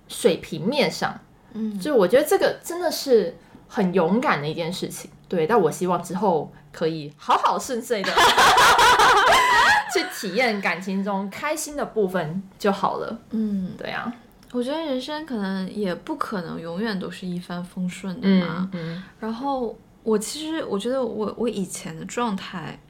[0.08, 1.20] 水平面上。
[1.52, 3.36] 嗯就我觉得这个真的是
[3.68, 5.46] 很勇敢的一件事情，对。
[5.46, 8.10] 但我希望之后可以好好顺遂的
[9.92, 13.18] 去体验感情中开心的部分就好了。
[13.30, 14.10] 嗯，对啊，
[14.56, 18.70] 我觉得人生可能也不可能永远都是一帆风顺的嘛。
[18.72, 18.94] 嗯。
[18.94, 22.80] 嗯然后我其实我觉得我我以前的状态，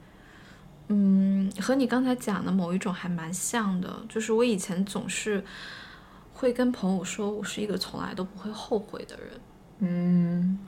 [0.87, 5.43] 嗯，和你刚才讲的某一种还蛮像的，就是我以前总是
[6.31, 9.41] 会跟朋友说我是一个从来都不会后悔的人，
[9.79, 10.59] 嗯，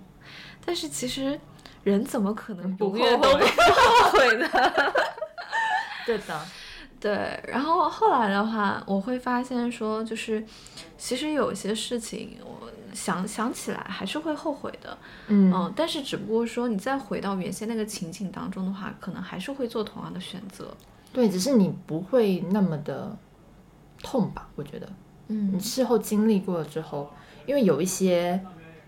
[0.65, 1.39] 但是其实
[1.85, 4.49] 人怎么可能不永远都不后悔呢？
[6.05, 6.41] 对的，
[6.99, 10.43] 对，然后后来的话，我会发现说，就是
[10.97, 14.97] 其实有一些事情，我想想起来还是会后悔的，
[15.27, 20.75] 嗯嗯，但是只不过说你再回到原先那个情景当中的话，可能还是会做同样的选择。
[21.13, 23.17] 对，只是你不会那么的
[24.03, 24.49] 痛吧？
[24.55, 24.89] 我觉得
[25.29, 27.09] 嗯你事后经历过了之后，
[27.45, 28.39] 因为有一些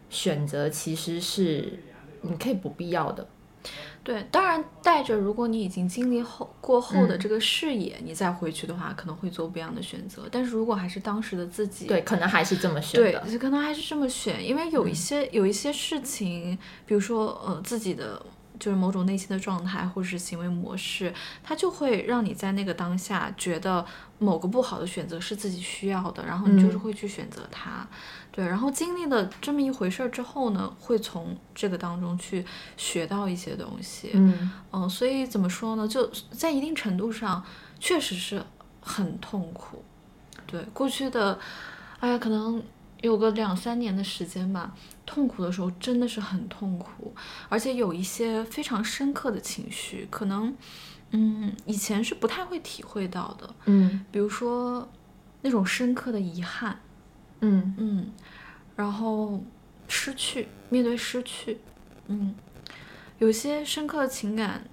[0.10, 1.80] 选择其实是
[2.22, 3.26] 你可以不必要的。
[4.04, 10.28] 对，当然带着如果你已经经历后过后的嗯这个视野，你再回去的话，可能会做不一样的选择。
[10.32, 18.26] 但是如果还是当时的自己，对，可能还是这么选对。，可能还是这么选，因为有一些、有一些事情，比如说呃自己的
[18.60, 23.86] 就是某种内心的状态或者是行为模式，它就会让你在那个当下觉得
[24.18, 27.88] 某个不好的选择是自己需要的，然后你就是嗯会去选择它。
[28.32, 32.46] 对，然后经历了这么一回事儿之后呢，会从这个当中去
[32.78, 34.12] 学到一些东西。
[34.14, 35.86] 嗯嗯，所以怎么说呢？
[35.88, 37.44] 就在一定程度上，
[37.80, 38.42] 确实是
[38.80, 39.84] 很痛苦。
[40.48, 41.38] 对，过去的，
[42.00, 42.64] 哎呀，可能
[43.02, 44.74] 有个两三年的时间吧，
[45.06, 47.14] 痛苦的时候真的是很痛苦，
[47.50, 50.56] 而且有一些非常深刻的情绪，可能，
[51.12, 54.88] 嗯，以前是不太会体会到的，嗯比如说
[55.42, 56.80] 那种深刻的遗憾，
[57.42, 58.12] 嗯嗯，
[58.76, 59.44] 然后
[59.88, 61.60] 失去，面对失去，
[62.08, 62.34] 嗯，
[63.20, 64.64] 有些深刻的情感，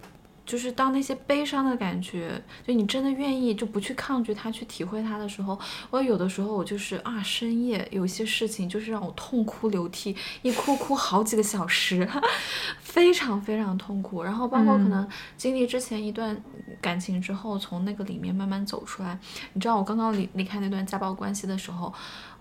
[0.47, 5.59] 就是当那些悲伤的感觉，就你真的愿意就不去抗拒它，去体会它的时候，
[5.91, 12.09] 我有的时候我就是啊，深夜有些事情就是让我痛哭流涕，一哭哭好几个小时，
[12.81, 14.23] 非常非常痛苦。
[14.23, 15.07] 然后包括可能
[15.37, 16.35] 经历之前一段
[16.81, 19.19] 感情之后，从那个里面慢慢走出来。
[19.53, 21.93] 你知道我刚刚离离开那段家暴关系的时候，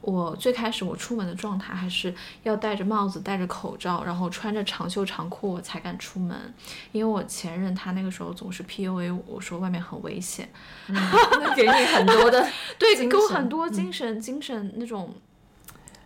[0.02, 6.54] 我最开始我出门的状态还是要戴着帽子、戴着口罩，然后穿着长袖长裤我才敢出门，
[6.92, 10.50] 因为我前任他那个时候总是 PUA 我说外面很危险，
[10.88, 12.48] 那给你很多的
[12.80, 15.14] 对，给我很多精神、精神那种。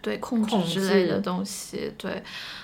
[0.03, 2.23] 对控制之类的东西，对，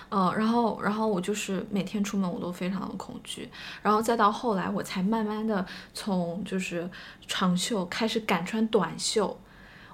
[0.10, 3.48] 呃，然后，然后我就是每天出门我都非常的恐惧，
[3.84, 5.64] 然后再到后来我才慢慢的
[5.94, 6.90] 从就是
[7.28, 9.40] 长袖开始敢穿短袖，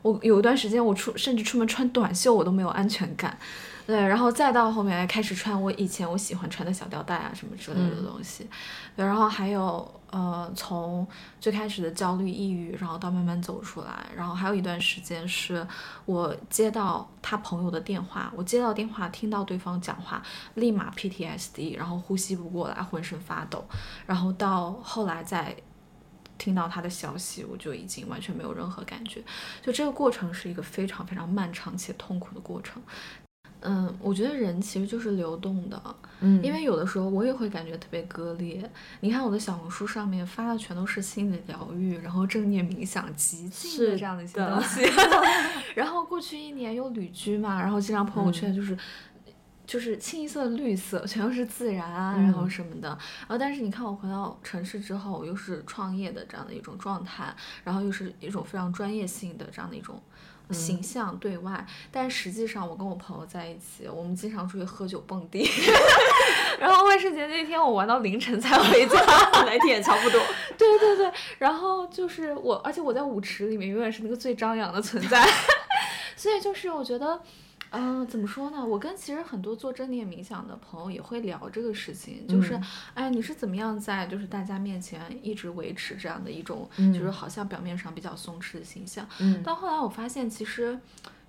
[0.03, 3.35] 我有一段时间我出甚至出门穿短袖我都没有安全感，
[3.87, 8.05] 对，然后再到后面开始穿我以前我喜欢穿的小吊带啊什么之类的嗯。
[8.05, 8.47] 东西，
[8.95, 11.07] 对，然后还有呃从
[11.39, 15.65] 最开始的焦虑抑郁，然后到慢慢走出来，然后还有一段时间是
[16.05, 20.21] 我接到他朋友的电话，我接到电话听到对方讲话，
[20.55, 23.63] 立马 PTSD，然后呼吸不过来，浑身发抖，
[24.05, 25.55] 然后到后来再。
[26.37, 29.21] 听到他的消息，我就已经完全没有任何感觉。
[29.61, 32.81] 就这个过程是一个非常非常漫长且痛苦的过程。
[33.65, 35.81] 嗯，我觉得人其实就是流动的，
[36.19, 38.69] 嗯，因为有的时候我也会感觉特别割裂。
[38.99, 44.81] 你看我的小红书上面发的全都是心理疗愈，然后正念冥想、极静的是这样的一些东西。
[45.75, 48.77] 然后过去一年又旅居嘛，然后经常朋友圈就是。
[49.65, 52.89] 就是清一色的绿色，全都是自然啊，然后什么的。
[52.89, 57.33] 然后，但是你看我回到城市之后，我又是创业的这样的一种状态，
[57.63, 60.01] 然后又是一种非常专业性的这样的一种
[60.51, 61.65] 形象对外。
[61.91, 65.49] 但实际上，我跟我朋友在一起，我们经常出去喝酒蹦迪。
[66.59, 68.99] 然后万圣节那天，我玩到凌晨才回家，
[69.45, 70.21] 那天也差不多。
[70.57, 75.25] 对对对，然后就是我，而且我在舞池里面永远是那个最张扬的存在。
[76.17, 77.21] 所以就是我觉得。
[77.75, 78.63] 嗯，怎么说呢？
[78.63, 82.59] 我跟其实很多做正念冥想的朋友也会聊这个事情，就是，
[82.93, 89.07] 哎，你是怎么样在就是大家面前一直维持这样的一种，就是好像表面上比较松弛的形象。
[89.19, 89.41] 嗯。
[89.41, 90.79] 到后来我发现，其实，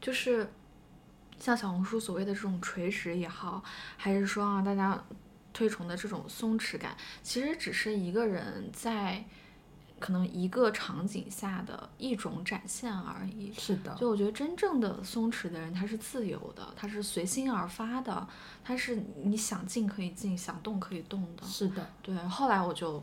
[0.02, 0.46] 就是
[1.38, 3.64] 像小红书所谓的这种垂直也好，
[3.96, 5.02] 还是说啊大家
[5.54, 9.24] 推崇的这种松弛感，其实只是一个人在。
[10.04, 13.50] 可能一个场景下的一种展现而已。
[13.54, 18.28] 是的，就我觉得真正的松弛的人，他是自由的，他是随心而发的，
[18.62, 21.46] 他是你想静可以静，想动可以动的。
[21.46, 22.14] 是的，对。
[22.28, 23.02] 后来我就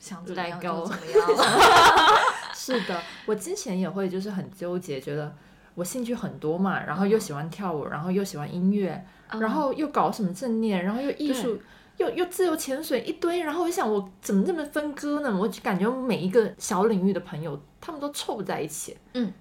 [0.00, 2.18] 想怎么样就怎么 样了。
[2.52, 5.32] 是的，我之前也会就是很纠结，觉得
[5.76, 11.60] 我兴趣很多嘛，然后又喜欢跳舞，然后又喜欢音乐，然后又搞什么正念，然后又艺术。
[11.98, 15.36] 又又自由潜水一堆，然后我想我怎么这么分割呢？
[15.36, 18.96] 我就感觉每一个小领域的朋友，他们都凑不在一起。
[19.14, 19.32] 嗯，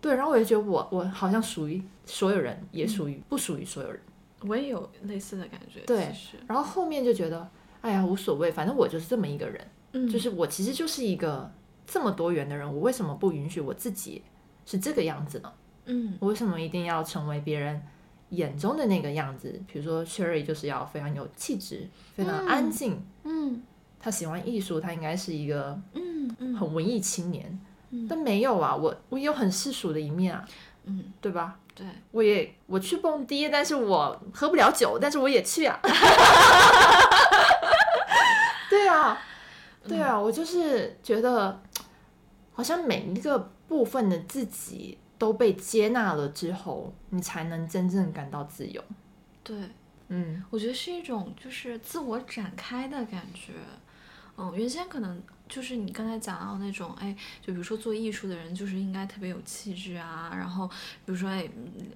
[0.00, 4.00] 对，然后我就觉得我我好像属于所有人，也属于不属于所有人。
[4.40, 5.80] 我也有类似的感觉。
[5.80, 6.12] 对，
[6.46, 7.48] 然后后面就觉得，
[7.80, 9.66] 哎呀，无所谓，反正我就是这么一个人。
[9.92, 11.50] 嗯，就是我其实就是一个
[11.86, 14.22] 这么多元的人，我为什么不允许我自己
[14.64, 15.52] 是这个样子呢？
[15.86, 17.80] 嗯，我为什么一定要成为别人？
[18.30, 23.00] 眼中的那个样子，比如说 Sherry 就是要非常有气质，非常安静。
[23.24, 23.62] 嗯，
[24.00, 27.58] 他喜欢艺术，他应该是一个嗯很文艺青年。
[27.90, 30.44] 嗯，但没有啊，我我有很世俗的一面啊。
[30.84, 31.58] 嗯，对吧？
[31.74, 35.78] 对，我也我去蹦迪，但是我喝不了酒，但是我也去啊。
[38.70, 39.18] 对啊，
[39.86, 41.60] 对啊，我就是觉得
[42.52, 44.98] 好像每一个部分的自己。
[45.18, 48.82] 都被接纳了之后，你才能真正感到自由。
[49.42, 49.56] 对，
[50.08, 53.52] 嗯，我觉得是一种就是自我展开的感觉。
[54.38, 60.74] 嗯，原先可能就是你刚才讲到那种，哎，就比如说做艺术的人就是应该特别有气质啊，然后比
[61.06, 61.48] 如说哎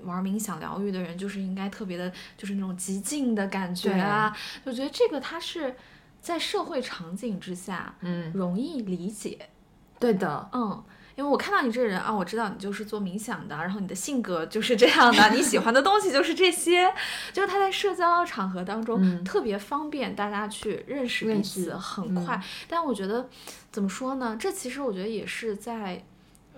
[0.04, 4.34] 玩冥想疗愈的人就是应该特别的，就是那种极静的感觉啊。
[4.64, 5.76] 我觉得这个它是
[6.22, 9.50] 在社会场景之下，嗯，容易理解。
[9.98, 10.82] 对的，嗯。
[11.16, 16.92] 因为我看到你这个人啊，我知道你就是做冥想的，然后你的性格就是这样的，你喜欢的东西就是这些，
[17.32, 22.40] 就是他在社交场合当中特别方便大家去认识彼此，很快。
[22.68, 23.28] 但我觉得
[23.70, 24.36] 怎么说呢？
[24.38, 26.04] 这其实我觉得也是在。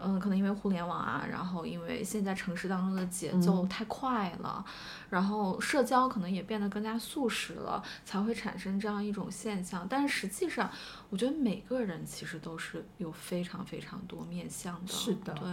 [0.05, 4.65] 嗯，可能因为互联网啊，然后因为现在城市当中的节奏太快了，
[5.11, 9.87] 然后社交可能也变得更加速食了，才会产生这样一种现象。
[9.89, 10.71] 但是实际上，
[11.11, 14.93] 我觉得每个人其实都是有非常非常多面向的。
[14.93, 15.33] 是的。
[15.35, 15.49] 对。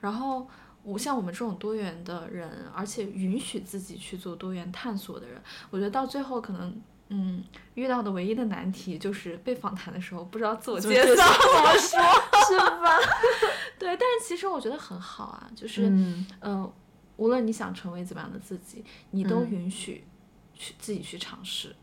[0.00, 0.46] 然后
[0.82, 6.80] 我像我们这种多元的人，而且允许自己去做多元探索的人，我觉得到最后可能。
[7.12, 7.42] 嗯，
[7.74, 12.00] 遇到的唯一的难题就是被访谈的时候不知道自我介绍怎么 说，
[12.48, 12.96] 是吧？
[13.78, 15.88] 对，但是其实我觉得很好啊，就是
[16.40, 16.72] 嗯，
[17.16, 20.04] 无论你想成为怎么样的自己，你都允许
[20.54, 21.74] 去自己去尝试。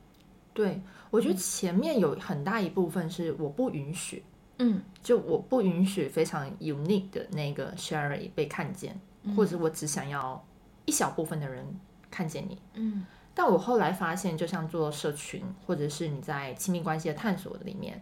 [0.53, 4.23] 对，我觉得前面有很大一部分是我不允许，
[4.59, 8.99] 嗯，就我不允许非常 unique 的那个 Sherry 被看见，
[9.35, 10.43] 或者我只想要
[10.85, 11.65] 一小部分的人
[12.09, 13.05] 看见你，嗯。
[13.37, 18.01] 但我后来发现，就像做社群，或者是你在亲密关系的探索里面，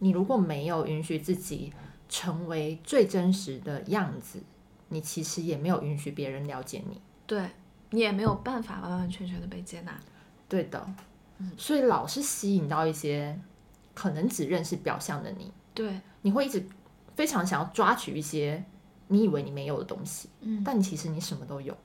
[0.00, 1.72] 你如果没有允许自己
[2.08, 4.42] 成为最真实的样子，
[4.88, 7.50] 你其实也没有允许别人了解你，对
[7.90, 9.96] 你也没有办法完完全全的被接纳。
[10.48, 10.84] 对的，
[11.56, 13.38] 所以老是吸引到一些
[13.94, 16.66] 可能只认识表象的你，对，你会一直
[17.14, 18.64] 非常想要抓取一些
[19.06, 21.76] 你以为你没有的东西，嗯，但其实你什么都有。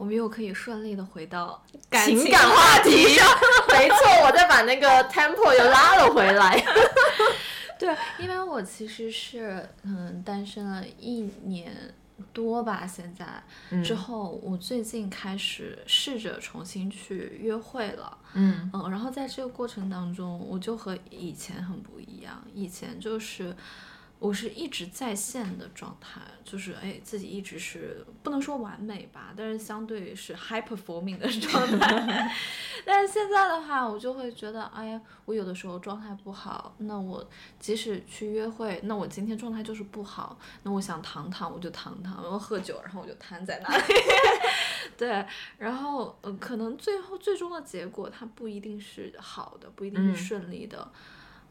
[0.00, 1.62] 我们又可以顺利的回到
[2.06, 3.28] 情感话题上，
[3.68, 6.58] 没错，我再把那个 tempo 又拉了回来。
[7.78, 11.76] 对，因为我其实是嗯单身了一年
[12.32, 13.82] 多吧，现在。
[13.82, 18.70] 之后我最近开始试着重新去约会了，嗯。
[18.72, 23.54] 嗯，然后在这个过程当中，我就和以前很不一样，以前就是
[24.20, 32.36] 我是一直在线的状态，就是哎，自己一直是不能说完美吧，但是相对是 high performing 的 状态。
[32.84, 37.26] 但是现在的话，我就会觉得，哎呀，我有的时候状态不好，那我
[37.58, 43.82] 即使去约会，那我今天状态就是不好，那我想躺躺我就躺躺，我喝酒然后我就瘫在那里。
[44.98, 50.92] 对，然后呃，可能最后最终的结果它不一定是好的，不一定是顺利的。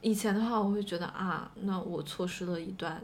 [0.01, 3.01] 以前的话，我会觉得啊，那我错失了一段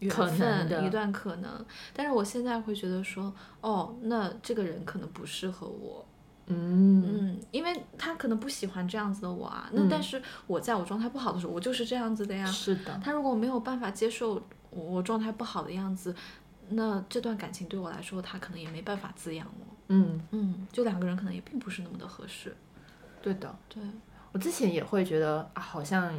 [0.00, 1.64] 缘分，一段可能。
[1.94, 6.04] 但是我现在会觉得说，哦，那这个人可能不适合我，
[6.46, 9.70] 嗯嗯，因为他可能不喜欢这样子的我啊。
[9.72, 12.44] 那但是我在我状态不好的时候，我就是这样子的呀。
[12.46, 13.00] 是的。
[13.02, 16.14] 他如果没有办法接受我状态不好的样子，
[16.70, 19.66] 那这段感情对我来说，他可能也没办法滋养我。
[19.88, 22.56] 嗯嗯，就两个人可能也并不是那么的合适。
[23.20, 23.80] 对的，对。
[24.32, 26.12] 我之前也会觉得啊，好像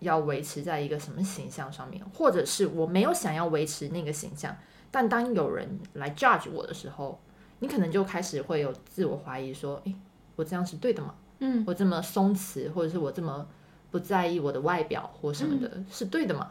[0.00, 4.56] 要维持在一个什么形象上面，或者是我没有想要维持那个形象，
[4.90, 7.20] 但当有人来 judge 我的时候，
[7.60, 9.94] 你可能就开始会有自我怀疑，说，诶，
[10.36, 11.14] 我这样是对的吗？
[11.38, 13.46] 嗯，我这么松弛，或者是我这么
[13.90, 16.50] 不在意我的外表或什么的，是对的吗？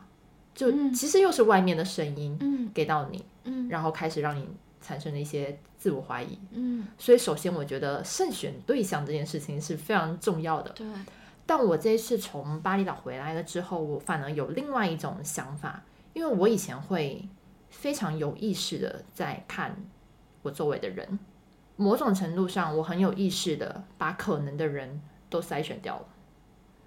[0.55, 4.47] 就其实又是外面的声音，嗯，给到你，嗯，然后开始让你
[4.82, 10.88] 产生了一些自我怀疑，嗯，所以首先我觉得慎选对象这件事情是非常重要的，对。
[11.45, 17.27] 但我这一次从巴厘岛回来了之后，我反而有另外一种想法，因为我以前会
[17.69, 19.75] 非常有意识的在看
[20.43, 21.17] 我周围的人，
[21.75, 26.05] 某种程度上我很有意识的把可能的人都筛选掉了。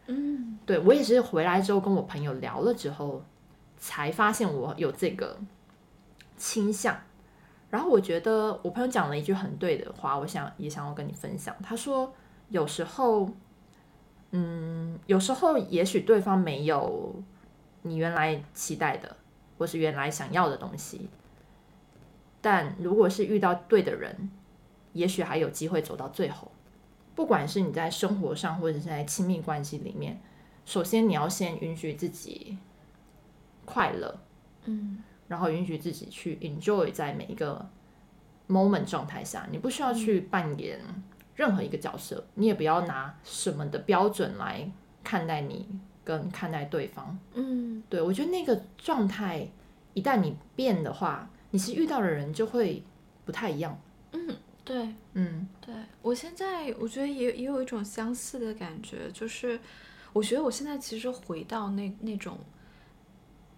[0.06, 3.24] 嗯，对我也是回来之后跟我朋友聊了之后，
[3.78, 5.38] 才发现我有这个
[6.36, 6.96] 倾向。
[7.72, 11.56] 然后我觉得我朋友讲了一句很对的话，我想也想要跟你分享。
[11.60, 12.14] 他说
[12.50, 13.28] 有时候。
[14.34, 17.14] 嗯，有时候也许对方没有
[17.82, 19.14] 你原来期待的，
[19.58, 21.10] 或是原来想要的东西，
[22.40, 24.30] 但如果是遇到对的人，
[24.94, 26.50] 也许还有机会走到最后。
[27.14, 30.18] 不管是你在生活上，或者是在亲密关系里面，
[30.64, 32.56] 首先你要先允许自己
[33.66, 34.18] 快乐，
[34.64, 35.02] 嗯，
[35.32, 37.66] 然后允许自己去 enjoy 在每一个
[38.48, 40.78] moment 状态下，你不需要去扮演。
[41.34, 44.70] 任何一个角色，你也不要拿什么的标准来
[45.02, 45.66] 看待你
[46.04, 47.18] 跟看待对方。
[47.32, 49.48] 嗯，对我觉得那个状态
[49.94, 52.82] 一旦你变的话，你是遇到的人就会
[53.24, 53.80] 不太一样。
[54.12, 59.58] 嗯，对，嗯，对我现在我觉得也也有一种相似的感觉，就是
[60.12, 62.38] 我觉得我现在其实回到那那种。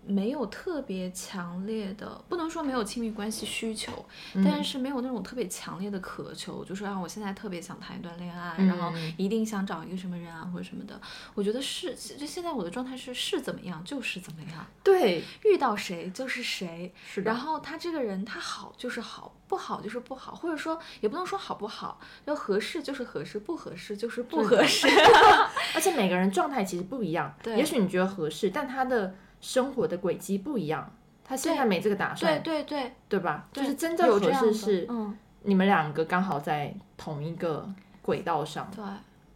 [0.07, 4.05] 没有特别强烈的，不能说没有亲密关系需求，
[4.45, 11.01] 但是没有那种特别强烈的渴求，就是啊我现在特别想谈一段恋爱，然后一定想找一个什么人啊或者什么的。
[11.35, 24.87] 我觉得是，就现在我的状态是是怎么样就是怎么样，对，遇到谁就是谁，是然后他这个人他好就是好，不好就是不好，或者说也不能说好不好，要合适就是合适，不合适就是不合适。
[25.75, 29.15] 而且每个人状态其实不一样，对，也许你觉得合适，但他的。
[29.45, 30.91] 生活的轨迹不一样，
[31.23, 33.47] 他现在没这个打算，对对对，对吧？
[33.53, 37.71] 就是真正合适是，嗯，你们两个刚好在同一个
[38.01, 38.83] 轨道上，对，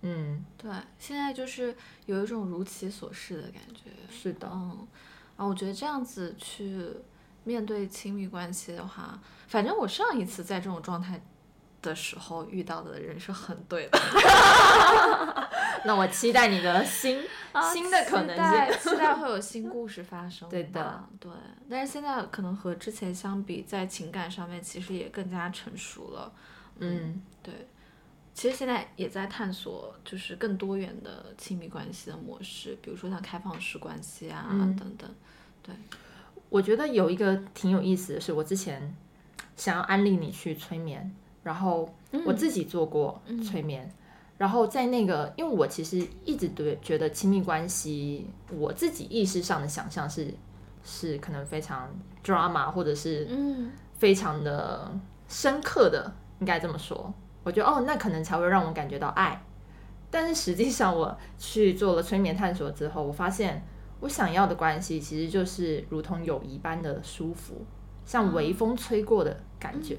[0.01, 4.89] 嗯，对，现在就是有一种如其所示的感觉，是的，嗯，
[5.37, 6.89] 啊，我觉得这样子去
[7.45, 11.21] 面对亲密关系的话，反正我上一次在这种状态。
[11.81, 13.99] 的时候遇到的人是很对的，
[15.85, 17.23] 那我期待你的新
[17.73, 20.49] 新的可能性，期待会有新故事发生。
[20.49, 21.31] 对的，对。
[21.71, 26.33] 但是现在可能和之前相比，在情感上面其实也更加成熟了。
[26.79, 27.55] 嗯，对。
[28.35, 35.09] 其实现在也在探索，就是更多元的亲密关系的模式，比如说像开放式关系啊等等。
[35.63, 35.75] 对，
[36.49, 38.95] 我觉得有一个挺有意思的是，我之前
[39.57, 41.13] 想要安利你去催眠。
[41.43, 41.89] 然后
[42.25, 43.91] 我自己做过催眠，
[44.37, 50.35] 然后在那个，因为我其实一直对觉得亲密关系，我自己意识上的想象是
[50.83, 51.89] 是可能非常
[52.25, 54.91] drama 或者是嗯非常的
[55.27, 57.13] 深刻的，应该这么说。
[57.45, 59.43] 我觉得哦，那可能才会让我感觉到爱。
[60.11, 63.63] 但是实际上我去做了催眠探索之后，我发现
[64.01, 67.65] 我想要的关系其实就是如同友谊般的舒服，
[68.05, 69.99] 像微风吹过的感觉。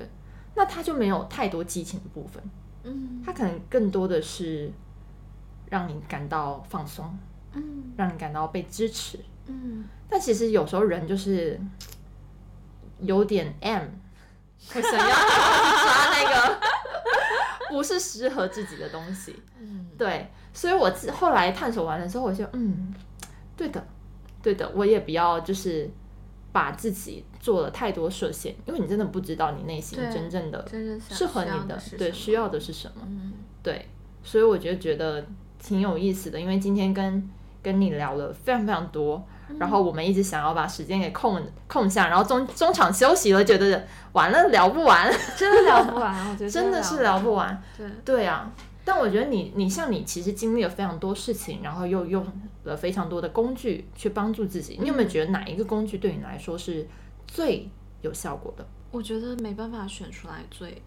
[0.60, 2.44] 那他就没有太多激情的部分，
[2.84, 4.70] 嗯，他可能更多的是
[5.70, 7.18] 让你感到放松，
[7.54, 9.86] 嗯，让你感到被支持，嗯。
[10.10, 11.58] 但其实有时候人就是
[13.00, 13.84] 有点 M，
[14.74, 16.60] 会想要抓那个
[17.72, 20.28] 不是适合自己的东西，嗯，对。
[20.52, 22.94] 所以我自后来探索完了之后，我就嗯，
[23.56, 23.82] 对的，
[24.44, 25.90] 对的，我也不要就是
[26.52, 30.68] 把自己做了太多设限，因为你真的不知道你内心真正的
[31.10, 33.02] 适合你的对需要的是什么。
[33.06, 33.34] 嗯。
[33.62, 33.88] 对，
[34.24, 35.26] 所以我就觉得
[35.62, 37.30] 挺有意思的，因为今天跟
[37.62, 39.22] 跟你聊了非常非常多，
[39.60, 47.62] 然后我们一直想要把时间给空空下，然后中 中场休息了，觉得完了聊不完，真的聊不完，我觉得 真的是聊不完。
[47.78, 48.50] 对，对啊，
[48.86, 52.26] 但我觉得你你像你其实经历了非常多事情，然后又用
[52.70, 56.88] 了非常多的工具去帮助自己，你有没有觉得哪一个工具对你来说是
[57.28, 57.68] 最
[58.02, 58.66] 有效果的？
[58.92, 60.82] 我觉得没办法选出来最，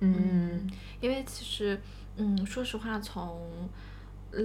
[0.00, 0.68] 嗯
[1.00, 1.80] 因为其实，
[2.16, 3.40] 嗯，说实话，从，
[4.32, 4.42] 呃，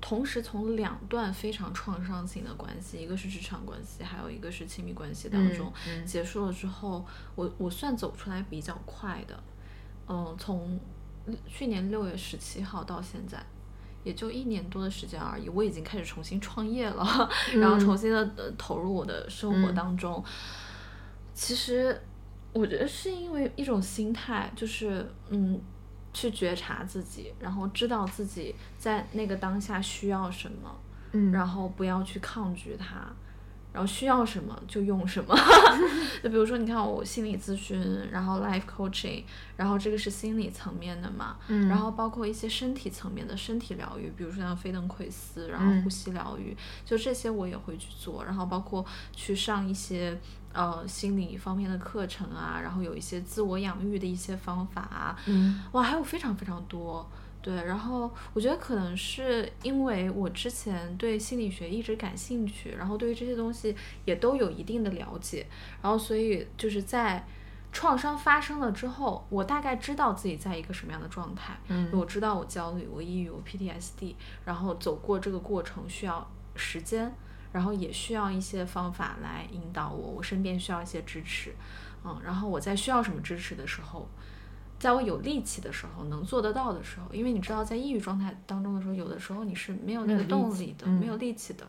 [0.00, 7.04] 同时从两段非常创伤性的关系，一个是职场关系，还有一个是亲密关系当中、嗯结束了之后，
[7.34, 9.42] 我我算走出来比较快的，
[10.08, 10.78] 嗯，从
[11.46, 13.44] 去年六月十七号到现在。
[14.04, 17.28] 也就一年多的时间而已，我已经开始重新创业了，
[17.58, 19.74] 然后重新的、呃、投入我的生活嗯。
[19.74, 20.22] 当中。
[21.32, 22.00] 其实
[22.52, 25.60] 我觉得是因为一种心态，就是嗯，
[26.12, 30.72] 去觉察自己，然后知道自己在那个当下需要什么，
[31.12, 31.32] 嗯。
[31.32, 33.10] 然后不要去抗拒它，
[33.74, 35.36] 然后需要什么就用什么。
[36.22, 39.24] 就比如说，你看我心理咨询，然后 life coaching，
[39.56, 46.56] 然后这个是心理层面的嘛，嗯然后包括一些身体层面的身体疗愈，比如说像飞登奎斯，然后嗯呼吸疗愈，
[46.86, 50.18] 就这些我也会去做，然后包括去上一些
[50.52, 57.06] 呃心理方面的课程啊，然后有一些自我养育的一些方法啊，嗯哇，还有非常非常多。
[57.44, 63.76] 对，然后我觉得可能是因为我之前对心理学一直感兴趣，然后对于这些东西
[64.06, 65.46] 也都有一定的了解，
[65.82, 67.22] 然后所以就是在
[67.70, 74.14] 创伤发生了之后，我大概知道自己在一个什么样的状态，嗯我知道我焦虑，我抑郁，我 PTSD，
[74.46, 76.26] 然后走过这个过程需要
[76.56, 77.14] 时间，
[77.52, 81.54] 然后也需要一些方法来引导我，我身边需要一些支持，
[82.04, 84.08] 嗯，然后我在需要什么支持的时候，
[84.84, 91.66] 在我有力气的时候，能做得到的时候，因为你知道，在抑郁状态当中的时候，有的时候你是没有那个动力的，嗯没有力气的。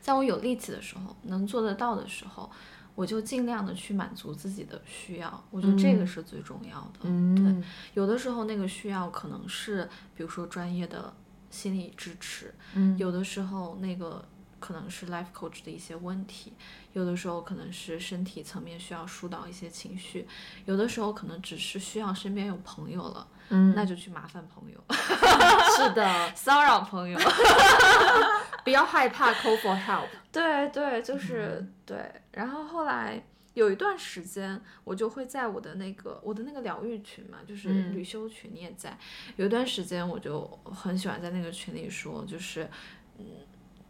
[0.00, 2.50] 在我有力气的时候，能做得到的时候，
[2.96, 5.44] 我就尽量的去满足自己的需要。
[5.52, 6.98] 我觉得这个嗯是最重要的。
[7.04, 11.14] 嗯对，有的时候那个需要可能是，比如说专业的
[11.50, 14.24] 心理支持，嗯有的时候那个
[14.58, 16.52] 可能是 life coach 的一些问题，
[16.92, 20.26] 有的时候可能是身体层面需要疏导一些情绪，
[20.66, 24.78] 有的时候可能只是需要身边有朋友了，嗯那就去麻烦朋友，
[25.76, 27.18] 是的， 骚扰朋友。
[28.64, 30.06] 不要害怕 call for help。
[30.30, 31.98] 对对，就是、对。
[32.30, 33.20] 然后后来
[33.54, 38.96] 有一段时间，我就会在我的那个我的那个疗愈群嘛，就是嗯旅修群，你也在。
[39.34, 42.70] 有一段时间，我就很喜欢在那个群里说，就是
[43.18, 43.24] 嗯，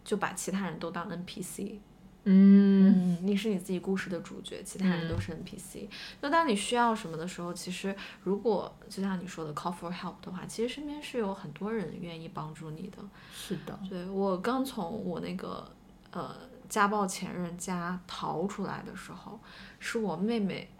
[0.02, 1.78] 就把其他人都当 NPC。
[2.24, 5.88] 嗯嗯，你是你自己故事的主角，其他人都是 NPC。
[6.20, 12.98] 就当你需要什么的时候，其实如果就像你说的 call for help 的话，其实身边是有很多人愿意帮助你的。
[13.34, 15.68] 是的，对我刚从我那个
[16.12, 16.36] 呃
[16.68, 19.40] 家暴前任家逃出来的时候，
[19.80, 20.70] 是我妹妹，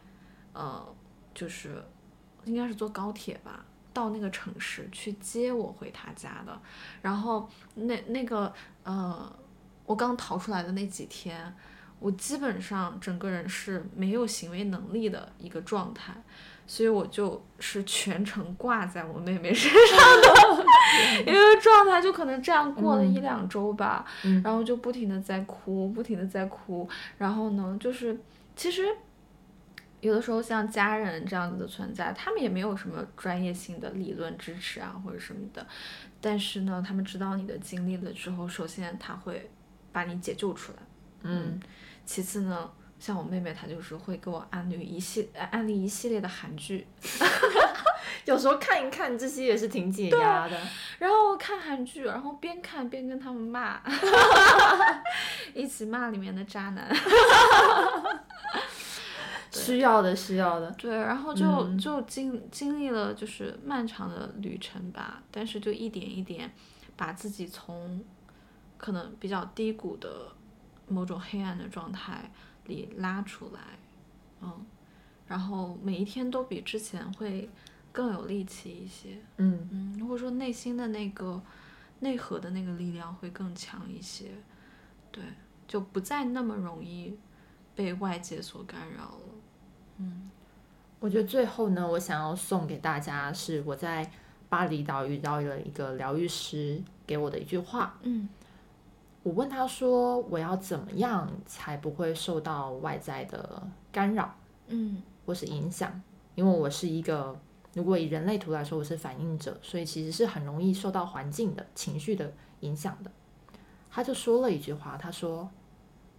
[0.52, 0.94] 呃，
[1.34, 1.82] 就是
[2.44, 6.56] 应该是坐高铁吧，到那个城市去接我回她家的。
[7.02, 8.52] 然后那那个
[8.84, 9.30] 呃，
[9.92, 11.54] 我刚逃出来的那几天，
[11.98, 16.14] 我基本上整个人是没有行为能力的一个状态。
[16.64, 20.64] 所以我就是全程挂在我妹妹身上的
[21.30, 26.88] 一个状态，就可能这样过了一两周吧，嗯然后就不停的在哭，不停的在哭，
[27.18, 28.18] 然后呢，就是
[28.56, 28.86] 其实
[30.00, 35.66] 有的时候像家人这样子的存在，他们也没有什么专业性的理论支持啊或者什么的，
[36.20, 39.50] 但是呢，他们知道你的经历了之后，首先他会
[39.92, 40.78] 把你解救出来，
[41.22, 41.60] 嗯
[42.04, 42.70] 其次呢。
[42.98, 46.86] 像我妹妹，她就是会给我安利一系呃安利一系列的韩剧，
[48.26, 50.56] 有时候看一看这些也是挺解压的。
[51.00, 53.82] 然后看韩剧，然后边看边跟他们骂
[55.52, 56.88] 一起骂里面的渣男。
[59.50, 60.70] 需要的，需要的。
[60.78, 66.48] 对，然后就、嗯就经经历了就是漫长的旅程吧，但是就一点一点
[66.96, 68.00] 把自己从
[68.82, 70.26] 可能比较低谷的
[70.88, 72.28] 某种黑暗的状态
[72.66, 73.60] 里拉出来，
[74.40, 74.66] 嗯，
[75.28, 77.48] 然后每一天都比之前会
[77.92, 81.40] 更有力气一些，嗯嗯，或者说内心的那个
[82.00, 84.32] 内核的那个力量会更强一些，
[85.12, 85.22] 对，
[85.68, 87.16] 就不再那么容易
[87.76, 89.34] 被外界所干扰了。
[89.98, 90.28] 嗯
[90.98, 94.10] 我觉得最后呢，我想要送给大家是我在
[94.48, 97.96] 巴厘岛遇到了一个疗愈师给我的一句话。
[98.02, 98.28] 嗯
[99.22, 103.62] 我问他说：“我要怎么样才不会受到外在的
[103.92, 104.34] 干扰，
[104.66, 106.02] 嗯或是影响？
[106.34, 107.38] 因为我是一个，
[107.72, 113.10] 如果以人类图来说，我是反应者，所以其实是很容易受到环境的情绪的影响的。”
[113.90, 115.48] 他就说了一句话，他说：“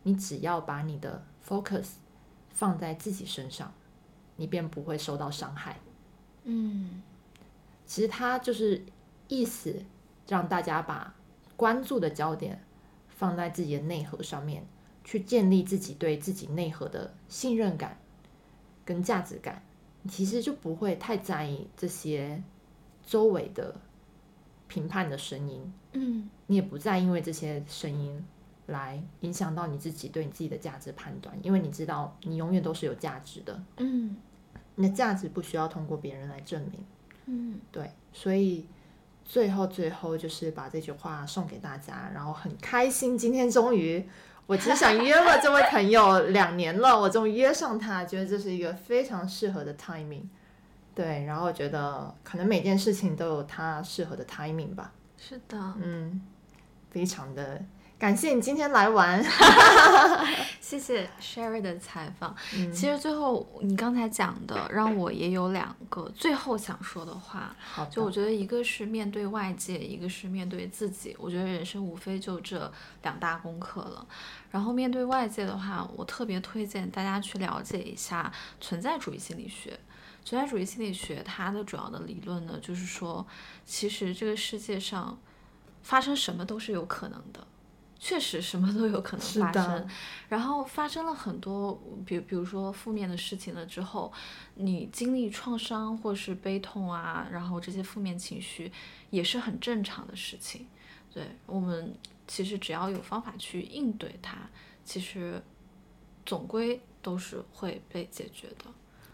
[0.03, 1.95] 你只要把你的 focus
[2.51, 3.73] 放在自己身上，
[4.37, 5.79] 你便不会受到伤害。”
[6.45, 7.01] 嗯
[7.85, 8.85] 其实他就是
[9.27, 9.83] 意思
[10.27, 11.13] 让大家把
[11.57, 12.63] 关注的焦点
[13.23, 14.65] 放在自己的内核上面，
[15.05, 17.97] 去建立自己对自己内核的信任感
[18.83, 19.63] 跟价值感，
[20.01, 22.43] 你其实就不会太在意这些
[23.05, 23.79] 周围的
[24.67, 26.29] 评判的声音，嗯。
[26.47, 28.21] 你也不再因为这些声音
[28.65, 34.17] 来影响到你自己对你自己的价值判断，因为你知道你永远都是有价值的，嗯。
[34.75, 36.85] 你的价值不需要通过别人来证明。
[37.27, 37.61] 嗯。
[37.71, 38.65] 对，所以
[39.25, 44.07] 最后最后就是把这句话送给大家，然后很开心，今天终于，
[44.45, 50.23] 我只想约了这位朋友两年了，我终于约上他，觉得这是一个非常适合的 timing。
[50.95, 54.93] 对，然后我觉得可能每件事情都有它适合的 timing 吧。
[55.17, 56.21] 是的，嗯，
[56.91, 57.59] 非常的
[58.03, 59.23] 感谢你今天来玩。
[60.59, 62.35] 谢谢 Sherry 的采访。
[62.53, 67.55] 嗯其实最后你刚才讲的，让我也有两个最后想说的话。
[67.89, 71.15] 就我觉得一个是面对外界，一个是面对自己。
[71.17, 72.69] 我觉得人生无非就这
[73.03, 74.05] 两大功课了。
[74.51, 79.79] 然后面对外界的话，我特别推荐大家去了解一下存在主义心理学。
[80.25, 83.25] 存在主义心理学它的主要的理论呢，就是说，
[83.65, 85.17] 其实这个世界上
[85.81, 87.47] 发生什么都是有可能的。
[88.03, 89.87] 确实什么都有可能发生，
[90.27, 94.11] 然后发生了很多，比比如说负面的事情了之后，
[94.55, 98.69] 你经历创伤或是悲痛啊，然后这些负面情绪
[99.09, 100.67] 也是很正常的事情。
[101.13, 101.97] 对我们
[102.27, 104.37] 其实只要有方法去应对它，
[104.83, 105.41] 其实
[106.25, 108.65] 总归都是会被解决的。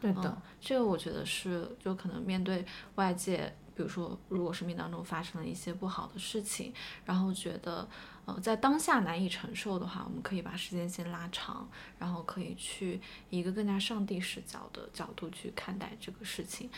[0.02, 6.74] 对的，嗯，这个我觉得是，就可能面对外界，比如说，如果生命当中发生了一些不好的事情，
[7.06, 7.88] 然后觉得，
[8.30, 13.00] 呃，在当下难以承受的话，我们可以把时间线拉长，然后可以去
[13.30, 16.70] 以一个更加上帝视角的角度去看待这个事情。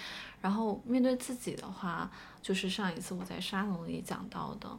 [0.41, 2.09] 然后面对自己的话，
[2.41, 4.69] 就是上一次我在沙龙里讲到的，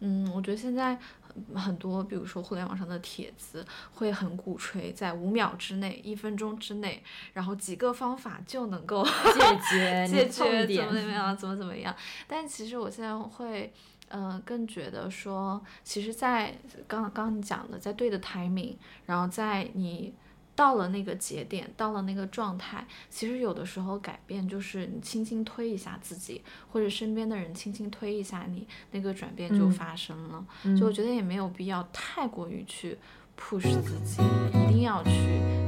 [0.00, 11.94] 嗯，我觉得现在很很多，比如说互联网上的帖子，会很鼓吹在五秒之内、一分钟之内，然后几个方法就能够解决 解决怎么怎么样，怎么怎么样。
[12.26, 13.72] 但其实我现在会，
[14.12, 16.54] 呃，更觉得说，其实在
[16.86, 18.76] 刚刚刚你讲的，在对的 timing，
[19.06, 20.14] 然后在你。
[20.54, 30.44] 到了那个节点，到了那个状态，其实有的时候改变就是你轻轻推一下自己，或者身边的人轻轻推一下你，那个转变就嗯发生了。
[30.64, 32.98] 嗯就我觉得也没有必要太过于去
[33.34, 34.22] push 自己，
[34.52, 35.10] 一定要去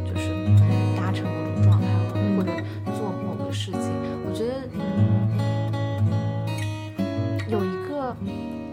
[0.07, 0.29] 就是
[0.95, 2.53] 达成某种状态嗯或者
[2.95, 3.81] 做某个事情。
[4.27, 5.39] 我觉得，嗯，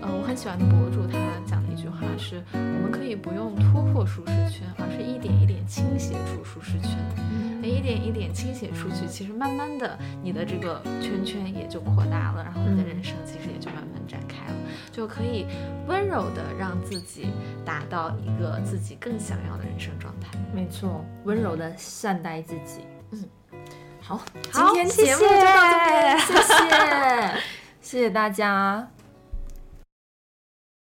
[0.01, 6.91] 呃我很喜欢的博主，他讲的一句话是：我们可以不用突破舒适圈，而是一点一点倾斜出舒适圈。
[7.17, 14.53] 嗯，一点一点倾斜出去，其实慢慢的，你的这个圈圈也就扩大了，然后你的嗯人生其实也就慢慢展开了，
[14.91, 15.45] 就可以
[15.87, 17.27] 温柔的让自己
[17.63, 20.29] 达到一个自己更想要的人生状态。
[20.53, 22.81] 没错，温柔的善待自己。
[23.11, 23.23] 嗯，
[24.01, 24.19] 好，
[24.51, 27.41] 今天节目就到这边， 谢谢，
[27.81, 28.89] 谢谢大家。